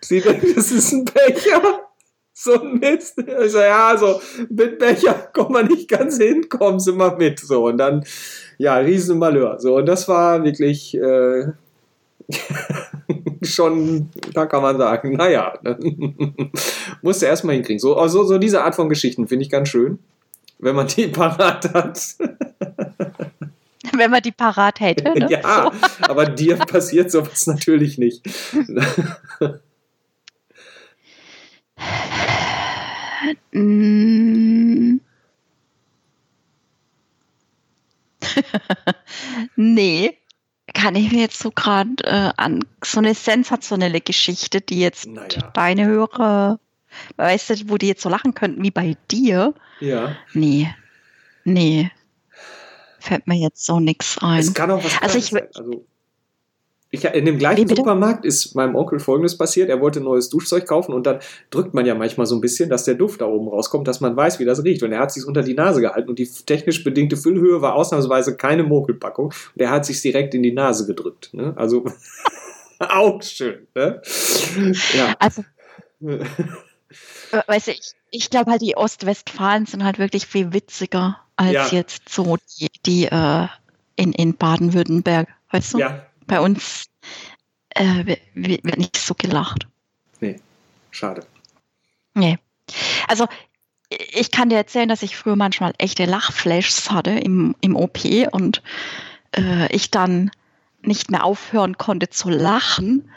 [0.01, 1.89] sie denkt, das ist ein Becher
[2.39, 3.19] so ein Mist.
[3.19, 7.41] Ich so, ja, so mit Becher kommt man nicht ganz hin, kommen Sie mal mit.
[7.41, 8.05] So, und dann,
[8.59, 9.59] ja, Riesenmalheur.
[9.59, 11.47] So, und das war wirklich äh,
[13.43, 15.55] schon, da kann man sagen, naja,
[17.03, 17.79] musste erstmal hinkriegen.
[17.79, 19.99] So, also, so diese Art von Geschichten finde ich ganz schön,
[20.59, 22.17] wenn man die parat hat.
[23.97, 25.05] Wenn man die parat hätte.
[25.05, 25.29] Ne?
[25.31, 26.05] Ja, so.
[26.05, 28.23] aber dir passiert sowas natürlich nicht.
[33.53, 35.01] Mm.
[39.57, 40.19] nee,
[40.79, 45.51] kann ich mir jetzt so gerade äh, an so eine sensationelle Geschichte, die jetzt naja.
[45.53, 46.61] deine Hörer,
[47.17, 49.55] weißt du, wo die jetzt so lachen könnten wie bei dir.
[49.81, 50.17] Ja.
[50.35, 50.73] Nee.
[51.45, 51.91] Nee.
[53.01, 54.39] Fällt mir jetzt so nichts ein.
[54.39, 55.49] Es kann auch was also ich, sein.
[55.55, 55.85] Also
[56.91, 59.69] ich, in dem gleichen Supermarkt ist meinem Onkel Folgendes passiert.
[59.69, 61.19] Er wollte neues Duschzeug kaufen und dann
[61.51, 64.17] drückt man ja manchmal so ein bisschen, dass der Duft da oben rauskommt, dass man
[64.17, 64.83] weiß, wie das riecht.
[64.83, 68.37] Und er hat sich unter die Nase gehalten und die technisch bedingte Füllhöhe war ausnahmsweise
[68.37, 69.27] keine Mokelpackung.
[69.27, 71.29] Und er hat sich direkt in die Nase gedrückt.
[71.33, 71.53] Ne?
[71.57, 71.85] Also
[72.79, 73.67] auch schön.
[73.75, 74.01] Ne?
[74.95, 75.15] Ja.
[75.19, 75.45] Also,
[76.01, 76.25] äh,
[77.47, 81.69] weißt du, ich, ich glaube halt, die Ostwestfalen sind halt wirklich viel witziger als ja.
[81.69, 83.47] jetzt so die, die äh,
[83.97, 85.29] in, in Baden-Württemberg.
[85.51, 85.79] Weißt du?
[85.79, 86.87] Ja, bei uns
[87.71, 89.67] äh, wird nicht so gelacht.
[90.21, 90.41] Nee,
[90.91, 91.27] schade.
[92.15, 92.39] Nee.
[93.09, 93.27] Also
[93.91, 98.63] ich kann dir erzählen, dass ich früher manchmal echte Lachflashs hatte im, im OP und
[99.37, 100.31] äh, ich dann
[100.81, 103.11] nicht mehr aufhören konnte zu lachen.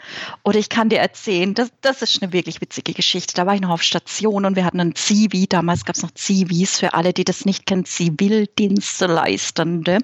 [0.43, 3.35] Oder ich kann dir erzählen, das, das ist eine wirklich witzige Geschichte.
[3.35, 5.45] Da war ich noch auf Station und wir hatten einen Zivi.
[5.47, 9.93] Damals gab es noch Zivis für alle, die das nicht kennen, Zivildienstleistende.
[9.93, 9.99] Ja.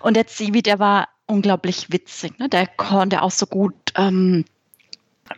[0.00, 2.38] Und der Zivi, der war unglaublich witzig.
[2.38, 2.48] Ne?
[2.48, 4.44] Der konnte auch so gut, ähm,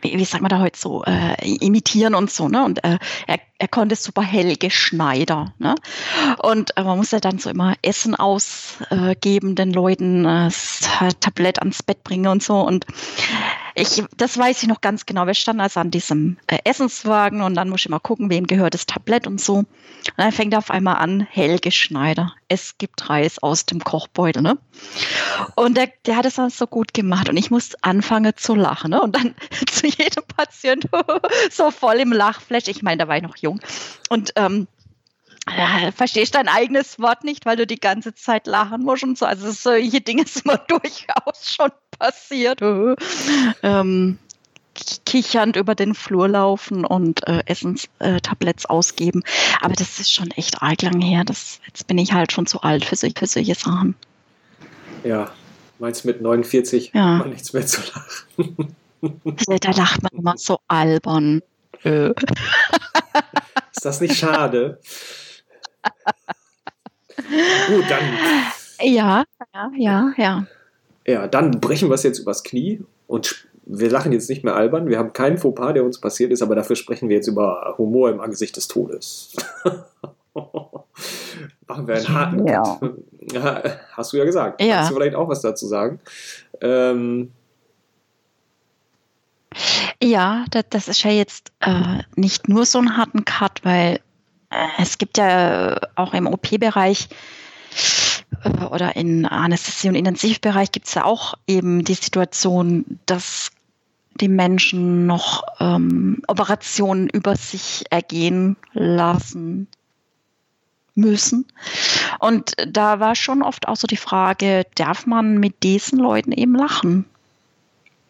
[0.01, 2.47] wie, wie sagt man da heute so, äh, imitieren und so.
[2.49, 2.63] Ne?
[2.63, 5.53] Und äh, er, er konnte super Helge Schneider.
[5.59, 5.75] Ne?
[6.39, 10.81] Und äh, man muss ja dann so immer Essen ausgeben, den Leuten äh, das
[11.19, 12.59] Tablett ans Bett bringen und so.
[12.59, 12.85] Und
[13.75, 15.27] ich, das weiß ich noch ganz genau.
[15.27, 18.73] Wir standen also an diesem äh, Essenswagen und dann muss ich mal gucken, wem gehört
[18.73, 19.55] das Tablett und so.
[19.57, 19.67] Und
[20.17, 22.33] dann fängt er auf einmal an, Helge Schneider.
[22.47, 24.57] Es gibt Reis aus dem Kochbeutel, ne?
[25.55, 28.91] Und der, der hat es dann so gut gemacht und ich muss anfangen zu lachen,
[28.91, 29.01] ne?
[29.01, 29.35] Und dann
[29.71, 30.87] zu jedem Patient
[31.51, 32.67] so voll im Lachflash.
[32.67, 33.59] Ich meine, da war ich noch jung.
[34.09, 34.67] Und ähm,
[35.47, 39.25] ja, verstehst dein eigenes Wort nicht, weil du die ganze Zeit lachen musst und so.
[39.25, 42.59] Also solche Dinge sind mir durchaus schon passiert.
[43.63, 44.17] ähm,
[45.05, 49.23] kichernd über den Flur laufen und äh, Essenstabletts äh, ausgeben.
[49.61, 51.23] Aber das ist schon echt arg lang her.
[51.23, 53.95] Das, jetzt bin ich halt schon zu alt für, für solche Sachen.
[55.03, 55.31] Ja,
[55.79, 57.23] meinst du mit 49 ja.
[57.25, 58.75] nichts mehr zu lachen?
[59.01, 61.41] da lacht man immer so albern.
[61.83, 64.79] Ist das nicht schade?
[67.67, 68.03] Gut, dann.
[68.81, 70.47] Ja, ja, ja, ja.
[71.07, 74.87] Ja, dann brechen wir es jetzt übers Knie und wir lachen jetzt nicht mehr albern.
[74.87, 78.09] Wir haben keinen Fauxpas, der uns passiert ist, aber dafür sprechen wir jetzt über Humor
[78.09, 79.33] im Angesicht des Todes.
[81.67, 82.79] Machen wir einen harten ja.
[83.93, 84.61] Hast du ja gesagt.
[84.61, 84.75] Ja.
[84.75, 85.99] Kannst du vielleicht auch was dazu sagen?
[86.61, 87.31] Ähm,
[90.01, 93.99] ja, das, das, ist ja jetzt äh, nicht nur so einen harten Cut, weil
[94.49, 97.09] äh, es gibt ja auch im OP-Bereich
[98.43, 103.51] äh, oder in Anästhesie- und Intensivbereich gibt es ja auch eben die Situation, dass
[104.21, 109.67] die Menschen noch ähm, Operationen über sich ergehen lassen
[110.95, 111.45] müssen.
[112.19, 116.55] Und da war schon oft auch so die Frage, darf man mit diesen Leuten eben
[116.55, 117.05] lachen?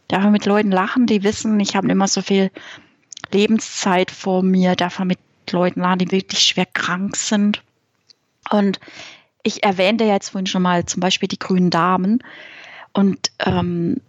[0.07, 2.51] Darf mit Leuten lachen, die wissen, ich habe immer so viel
[3.31, 7.63] Lebenszeit vor mir, darf man mit Leuten lachen, die wirklich schwer krank sind?
[8.51, 8.79] Und
[9.43, 12.23] ich erwähnte ja jetzt vorhin schon mal zum Beispiel die grünen Damen.
[12.93, 14.01] Und ähm,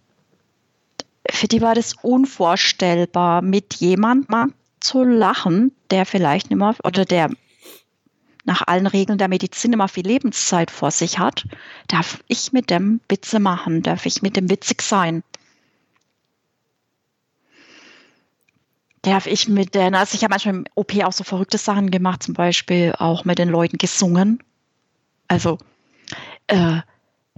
[1.31, 7.31] für die war das unvorstellbar, mit jemandem zu lachen, der vielleicht nicht mehr oder der
[8.45, 11.45] nach allen Regeln der Medizin immer viel Lebenszeit vor sich hat.
[11.89, 13.83] Darf ich mit dem Witze machen?
[13.83, 15.25] Darf ich mit dem witzig sein?
[19.07, 22.23] Darf ich mit der, also ich habe manchmal im OP auch so verrückte Sachen gemacht,
[22.23, 24.43] zum Beispiel auch mit den Leuten gesungen.
[25.29, 25.59] Also,
[26.49, 26.81] äh,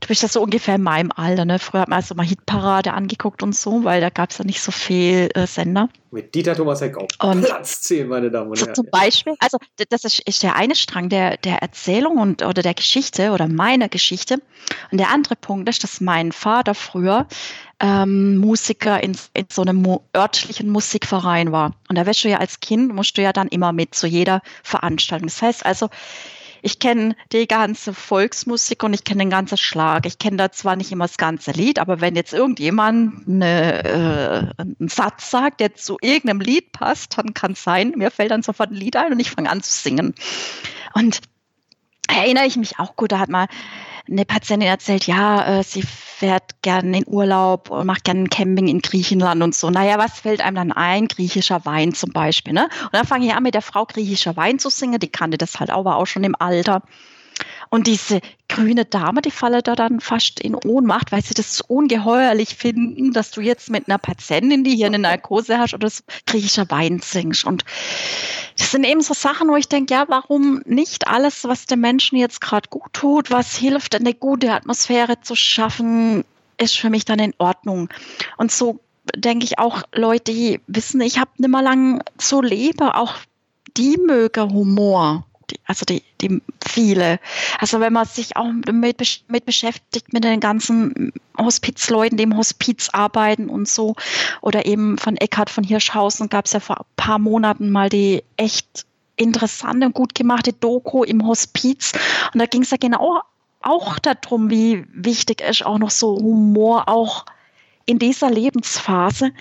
[0.01, 1.59] du bist ja so ungefähr in meinem Alter, ne?
[1.59, 4.61] Früher hat man also mal Hitparade angeguckt und so, weil da gab es ja nicht
[4.63, 5.89] so viel äh, Sender.
[6.11, 8.75] Mit Dieter Thomas Heck auf Und- Platz 10, meine Damen und Herren.
[8.75, 9.59] zum Beispiel, also
[9.91, 13.89] das ist, ist der eine Strang der, der Erzählung und oder der Geschichte oder meiner
[13.89, 14.41] Geschichte.
[14.91, 17.27] Und der andere Punkt ist, dass mein Vater früher
[17.81, 21.75] ähm, Musiker in, in so einem mu örtlichen Musikverein war.
[21.89, 24.43] Und da wirst du ja als Kind, musst du ja dann immer mit zu jeder
[24.63, 25.29] Veranstaltung.
[25.29, 25.89] Das heißt also,
[26.63, 30.07] ich kenne die ganze Volksmusik und ich kenne den ganzen Schlag.
[30.07, 34.63] Ich kenne da zwar nicht immer das ganze Lied, aber wenn jetzt irgendjemand eine, äh,
[34.63, 38.43] einen Satz sagt, der zu irgendeinem Lied passt, dann kann es sein, mir fällt dann
[38.43, 40.15] sofort ein Lied ein und ich fange an zu singen.
[40.95, 41.21] Und
[42.09, 43.47] erinnere ich mich auch gut, da hat mal
[44.11, 48.81] eine Patientin erzählt, ja, äh, sie fährt gerne in Urlaub und macht gerne Camping in
[48.81, 49.71] Griechenland und so.
[49.71, 51.09] Naja, was fällt einem dann ein?
[51.09, 52.53] Griechischer Wein zum Beispiel.
[52.53, 52.65] Ne?
[52.83, 54.99] Und dann fange ich an, mit der Frau griechischer Wein zu singen.
[54.99, 56.83] Die kannte das halt auch, war auch schon im Alter.
[57.71, 62.55] Und diese grüne Dame, die falle da dann fast in Ohnmacht, weil sie das ungeheuerlich
[62.55, 66.71] finden, dass du jetzt mit einer Patientin, die hier eine Narkose hast, oder so griechischer
[66.71, 67.45] Wein singst.
[67.45, 67.65] Und
[68.57, 72.17] das sind eben so Sachen, wo ich denke, ja, warum nicht alles, was den Menschen
[72.19, 76.25] jetzt gerade gut tut, was hilft, eine gute Atmosphäre zu schaffen,
[76.57, 77.89] ist für mich dann in Ordnung.
[78.37, 78.81] Und so
[79.15, 83.15] denke ich auch, Leute, die wissen, ich habe nicht mehr lang so lebe, auch
[83.77, 85.25] die mögen Humor.
[85.69, 87.21] Also die, die viele.
[87.61, 92.89] Also wenn man sich auch mit, mit beschäftigt, mit den ganzen Hospizleuten, die im Hospiz
[92.91, 93.95] arbeiten und so,
[94.41, 98.25] oder eben von Eckhard von Hirschhausen gab es ja vor ein paar Monaten mal die
[98.39, 101.93] echt interessante und gut gemachte Doku im Hospiz.
[102.33, 103.21] Und da ging es ja genau
[103.61, 107.27] auch darum, wie wichtig ist auch noch so Humor auch
[107.85, 109.33] in dieser Lebensphase.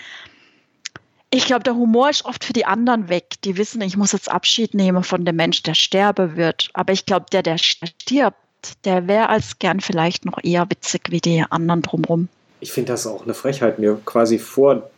[1.29, 3.35] Ich glaube, der Humor ist oft für die anderen weg.
[3.43, 6.69] Die wissen, ich muss jetzt Abschied nehmen von dem Mensch, der sterbe wird.
[6.73, 8.37] Aber ich glaube, der, der stirbt,
[8.85, 12.29] der wäre als gern vielleicht noch eher witzig wie die anderen drumherum.
[12.61, 14.89] Ich finde das auch eine Frechheit, mir quasi vor,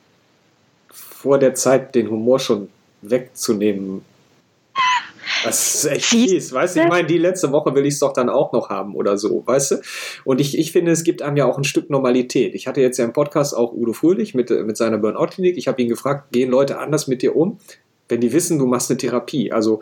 [0.90, 2.70] vor der Zeit den Humor schon
[3.02, 4.06] wegzunehmen.
[5.44, 6.82] Das ist echt fies, weißt du?
[6.82, 9.44] Ich meine, die letzte Woche will ich es doch dann auch noch haben oder so,
[9.46, 9.76] weißt du?
[10.26, 12.56] Und ich, ich finde, es gibt einem ja auch ein Stück Normalität.
[12.56, 15.58] Ich hatte jetzt ja im Podcast auch Udo Fröhlich mit, mit seiner Burnout-Klinik.
[15.58, 17.60] Ich habe ihn gefragt, gehen Leute anders mit dir um,
[18.10, 19.52] wenn die wissen, du machst eine Therapie?
[19.52, 19.82] Also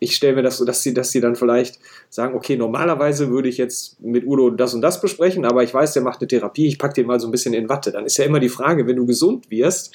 [0.00, 3.48] ich stelle mir das so, dass sie, dass sie dann vielleicht sagen, okay, normalerweise würde
[3.48, 6.66] ich jetzt mit Udo das und das besprechen, aber ich weiß, der macht eine Therapie,
[6.66, 7.90] ich packe den mal so ein bisschen in Watte.
[7.90, 9.94] Dann ist ja immer die Frage, wenn du gesund wirst,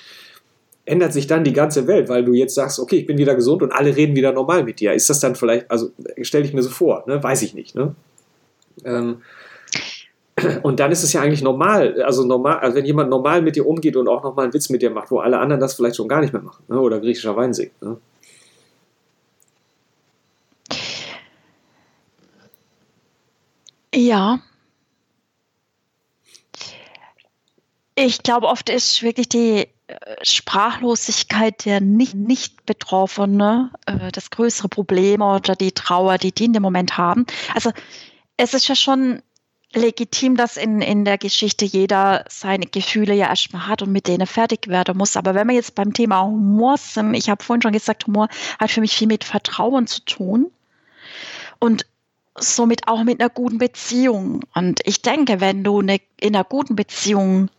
[0.85, 3.61] ändert sich dann die ganze Welt, weil du jetzt sagst, okay, ich bin wieder gesund
[3.61, 4.93] und alle reden wieder normal mit dir.
[4.93, 5.91] Ist das dann vielleicht, also
[6.21, 7.23] stelle ich mir so vor, ne?
[7.23, 7.75] weiß ich nicht.
[7.75, 7.95] Ne?
[8.83, 9.21] Ähm,
[10.63, 13.65] und dann ist es ja eigentlich normal, also normal, also wenn jemand normal mit dir
[13.65, 16.07] umgeht und auch nochmal einen Witz mit dir macht, wo alle anderen das vielleicht schon
[16.07, 16.79] gar nicht mehr machen, ne?
[16.79, 17.81] oder griechischer Wein singt.
[17.81, 17.97] Ne?
[23.95, 24.39] Ja.
[27.95, 29.67] Ich glaube, oft ist wirklich die
[30.21, 36.53] Sprachlosigkeit der nicht, nicht Betroffene äh, das größere Problem oder die Trauer, die die in
[36.53, 37.25] dem Moment haben.
[37.53, 37.71] Also
[38.38, 39.21] es ist ja schon
[39.73, 44.27] legitim, dass in, in der Geschichte jeder seine Gefühle ja erstmal hat und mit denen
[44.27, 45.17] fertig werden muss.
[45.17, 48.27] Aber wenn wir jetzt beim Thema Humor sind, ich habe vorhin schon gesagt, Humor
[48.60, 50.51] hat für mich viel mit Vertrauen zu tun.
[51.60, 51.86] Und
[52.38, 54.41] somit auch mit einer guten Beziehung.
[54.53, 57.49] Und ich denke, wenn du eine, in einer guten Beziehung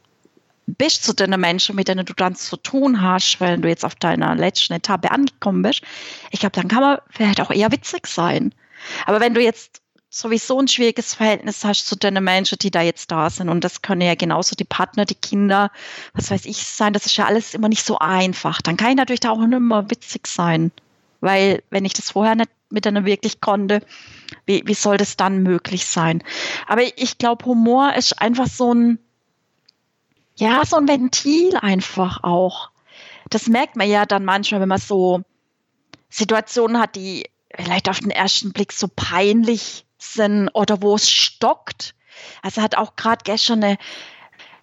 [0.66, 3.94] bist zu den Menschen, mit denen du dann zu tun hast, wenn du jetzt auf
[3.94, 5.82] deiner letzten Etappe angekommen bist,
[6.30, 8.54] ich glaube, dann kann man vielleicht auch eher witzig sein.
[9.06, 13.10] Aber wenn du jetzt sowieso ein schwieriges Verhältnis hast zu den Menschen, die da jetzt
[13.10, 15.70] da sind, und das können ja genauso die Partner, die Kinder,
[16.12, 18.62] was weiß ich sein, das ist ja alles immer nicht so einfach.
[18.62, 20.70] Dann kann ich natürlich da auch nicht immer witzig sein.
[21.20, 23.80] Weil, wenn ich das vorher nicht mit einer wirklich konnte,
[24.46, 26.22] wie, wie soll das dann möglich sein?
[26.66, 28.98] Aber ich glaube, Humor ist einfach so ein,
[30.36, 32.70] ja, so ein Ventil einfach auch.
[33.30, 35.22] Das merkt man ja dann manchmal, wenn man so
[36.08, 37.24] Situationen hat, die
[37.56, 41.94] vielleicht auf den ersten Blick so peinlich sind oder wo es stockt.
[42.42, 43.78] Also hat auch gerade gestern eine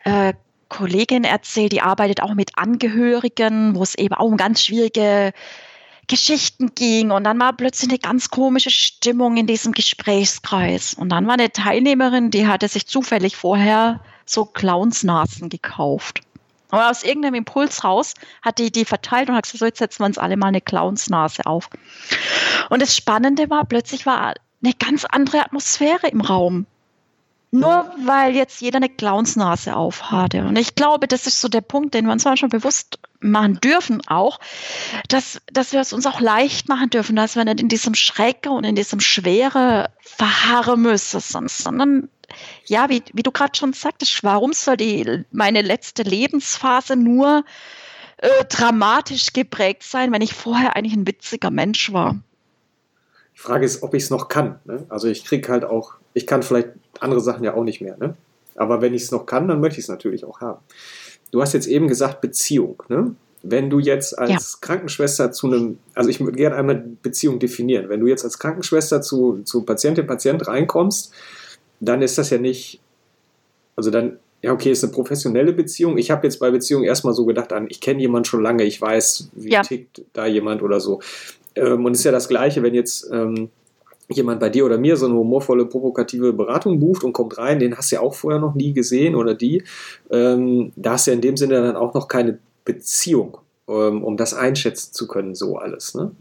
[0.04, 0.34] äh,
[0.70, 5.34] Kollegin erzählt, die arbeitet auch mit Angehörigen, wo es eben auch um ganz schwierige
[6.08, 10.93] Geschichten ging und dann war plötzlich eine ganz komische Stimmung in diesem Gesprächskreis.
[10.93, 16.22] Und dann war eine Teilnehmerin, die hatte sich zufällig vorher so Clownsnasen gekauft.
[16.69, 19.99] Aber aus irgendeinem Impuls raus hat die die verteilt und hat gesagt, so jetzt setzen
[19.99, 21.69] wir uns alle mal eine Clownsnase auf.
[22.69, 26.65] Und das Spannende war, plötzlich war eine ganz andere Atmosphäre im Raum.
[27.53, 30.45] Nur weil jetzt jeder eine Clownsnase aufhatte.
[30.45, 34.01] Und ich glaube, das ist so der Punkt, den wir uns schon bewusst machen dürfen
[34.07, 34.39] auch,
[35.09, 38.53] dass, dass wir es uns auch leicht machen dürfen, dass wir nicht in diesem Schrecken
[38.53, 42.09] und in diesem Schwere verharren müssen, sondern
[42.66, 47.44] ja, wie, wie du gerade schon sagtest, warum soll die meine letzte Lebensphase nur
[48.18, 52.20] äh, dramatisch geprägt sein, wenn ich vorher eigentlich ein witziger Mensch war?
[53.36, 54.60] Die Frage ist, ob ich es noch kann.
[54.66, 54.86] Ne?
[54.90, 56.70] Also ich kriege halt auch, ich kann vielleicht
[57.00, 57.98] andere Sachen ja auch nicht mehr.
[57.98, 58.16] Ne?
[58.56, 60.60] Aber wenn ich es noch kann, dann möchte ich es natürlich auch haben.
[61.32, 62.84] Du hast jetzt eben gesagt Beziehung.
[62.90, 63.16] Ne?
[63.42, 64.58] Wenn du jetzt als ja.
[64.62, 67.90] Krankenschwester zu einem, also ich würde gerne einmal Beziehung definieren.
[67.90, 71.12] Wenn du jetzt als Krankenschwester zu, zu Patientin, Patient reinkommst,
[71.82, 72.80] dann ist das ja nicht,
[73.76, 75.98] also dann, ja, okay, ist eine professionelle Beziehung.
[75.98, 78.82] Ich habe jetzt bei Beziehungen erstmal so gedacht an, ich kenne jemanden schon lange, ich
[78.82, 79.62] weiß, wie ja.
[79.62, 81.02] tickt da jemand oder so.
[81.56, 83.50] Ähm, und es ist ja das Gleiche, wenn jetzt ähm,
[84.08, 87.78] jemand bei dir oder mir so eine humorvolle, provokative Beratung bucht und kommt rein, den
[87.78, 89.64] hast du ja auch vorher noch nie gesehen oder die.
[90.10, 94.18] Ähm, da hast du ja in dem Sinne dann auch noch keine Beziehung, ähm, um
[94.18, 95.96] das einschätzen zu können, so alles.
[95.96, 96.12] Ne?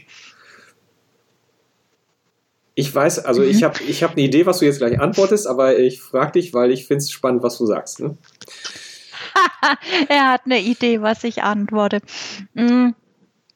[2.75, 3.51] Ich weiß, also mhm.
[3.51, 6.55] ich habe ich hab eine Idee, was du jetzt gleich antwortest, aber ich frage dich,
[6.55, 8.01] weil ich finde es spannend, was du sagst.
[8.01, 8.17] Ne?
[10.09, 12.01] er hat eine Idee, was ich antworte.
[12.55, 12.95] Mhm.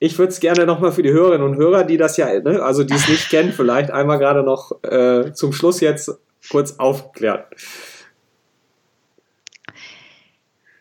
[0.00, 2.84] Ich würde es gerne nochmal für die Hörerinnen und Hörer, die das ja, ne, also
[2.84, 6.10] die es nicht kennen, vielleicht einmal gerade noch äh, zum Schluss jetzt
[6.50, 7.44] kurz aufklären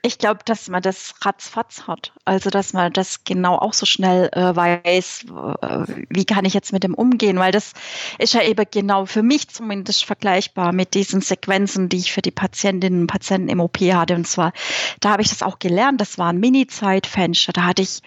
[0.05, 2.11] ich glaube, dass man das ratzfatz hat.
[2.25, 5.25] Also, dass man das genau auch so schnell äh, weiß,
[5.61, 7.71] äh, wie kann ich jetzt mit dem umgehen, weil das
[8.19, 12.31] ist ja eben genau für mich zumindest vergleichbar mit diesen Sequenzen, die ich für die
[12.31, 14.15] Patientinnen und Patienten im OP hatte.
[14.15, 14.51] Und zwar,
[14.99, 18.01] da habe ich das auch gelernt, das war ein Mini-Zeitfenster, da hatte ich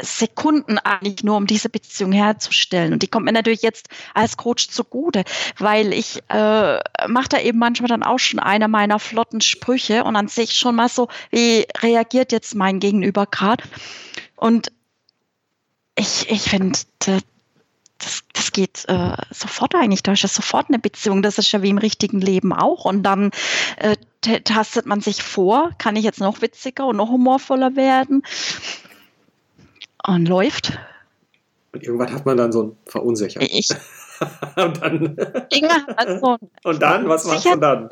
[0.00, 2.92] Sekunden eigentlich nur, um diese Beziehung herzustellen.
[2.92, 5.24] Und die kommt mir natürlich jetzt als Coach zugute,
[5.58, 6.78] weil ich äh,
[7.08, 10.58] mache da eben manchmal dann auch schon einer meiner flotten Sprüche und dann sehe ich
[10.58, 13.64] schon mal so, wie reagiert jetzt mein Gegenüber gerade.
[14.36, 14.70] Und
[15.98, 17.22] ich, ich finde, das,
[18.34, 20.02] das geht äh, sofort eigentlich.
[20.02, 21.22] Da ist ja sofort eine Beziehung.
[21.22, 22.84] Das ist ja wie im richtigen Leben auch.
[22.84, 23.30] Und dann
[23.78, 23.96] äh,
[24.42, 28.22] tastet man sich vor, kann ich jetzt noch witziger und noch humorvoller werden
[30.06, 30.78] und läuft.
[31.72, 33.42] Und irgendwann hat man dann so ein Verunsichert.
[33.42, 33.68] Ich.
[34.56, 35.16] und dann.
[35.96, 37.90] also, und dann, was machst du dann?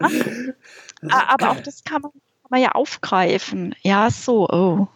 [1.11, 3.75] Aber auch das kann man, kann man ja aufgreifen.
[3.83, 4.89] Ja, so, oh.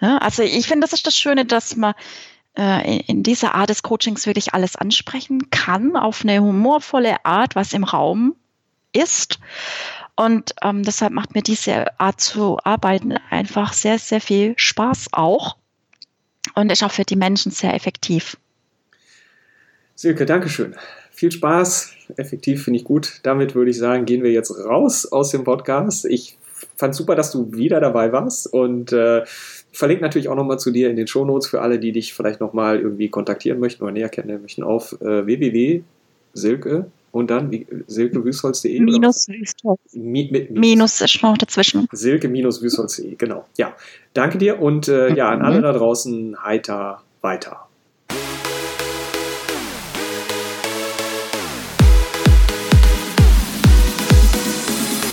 [0.00, 1.94] Ja, also ich finde, das ist das Schöne, dass man
[2.56, 7.72] äh, in dieser Art des Coachings wirklich alles ansprechen kann, auf eine humorvolle Art, was
[7.72, 8.36] im Raum
[8.92, 9.38] ist.
[10.16, 15.56] Und ähm, deshalb macht mir diese Art zu arbeiten einfach sehr, sehr viel Spaß auch
[16.54, 18.36] und ist auch für die Menschen sehr effektiv.
[19.94, 20.76] Silke, Dankeschön.
[21.10, 21.92] Viel Spaß.
[22.16, 23.20] Effektiv finde ich gut.
[23.24, 26.04] Damit würde ich sagen, gehen wir jetzt raus aus dem Podcast.
[26.04, 26.38] Ich
[26.76, 29.24] fand super, dass du wieder dabei warst und äh,
[29.72, 32.78] verlinke natürlich auch nochmal zu dir in den Shownotes für alle, die dich vielleicht nochmal
[32.78, 37.50] irgendwie kontaktieren möchten oder näher kennenlernen möchten auf äh, www.silke und dann
[37.86, 38.80] silke-wüstholz.de.
[38.80, 39.80] Minus Wüstholz.
[39.92, 41.88] Mi mit, Minus ist noch dazwischen.
[41.92, 43.46] Silke-wüstholz.de, genau.
[43.56, 43.74] Ja,
[44.14, 47.68] danke dir und äh, ja, an alle da draußen heiter weiter.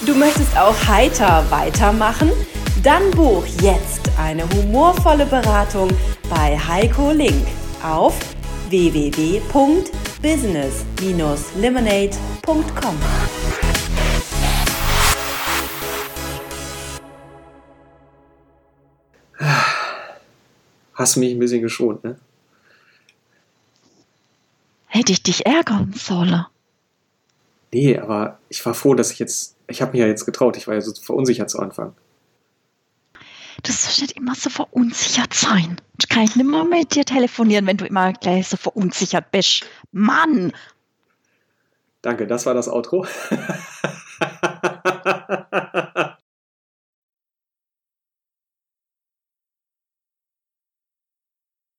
[0.05, 2.29] Du möchtest auch heiter weitermachen?
[2.83, 5.89] Dann buch jetzt eine humorvolle Beratung
[6.29, 7.47] bei Heiko Link
[7.83, 8.17] auf
[10.25, 12.97] www.business-lemonade.com.
[20.93, 22.17] Hast mich ein bisschen geschont, ne?
[24.87, 26.45] Hätte ich dich ärgern sollen.
[27.71, 30.67] Nee, aber ich war froh, dass ich jetzt, ich habe mich ja jetzt getraut, ich
[30.67, 31.93] war ja so verunsichert zu Anfang.
[33.63, 35.77] Du sollst nicht immer so verunsichert sein.
[35.99, 39.65] Ich kann nicht mehr mit dir telefonieren, wenn du immer gleich so verunsichert bist.
[39.91, 40.51] Mann!
[42.01, 43.05] Danke, das war das Outro.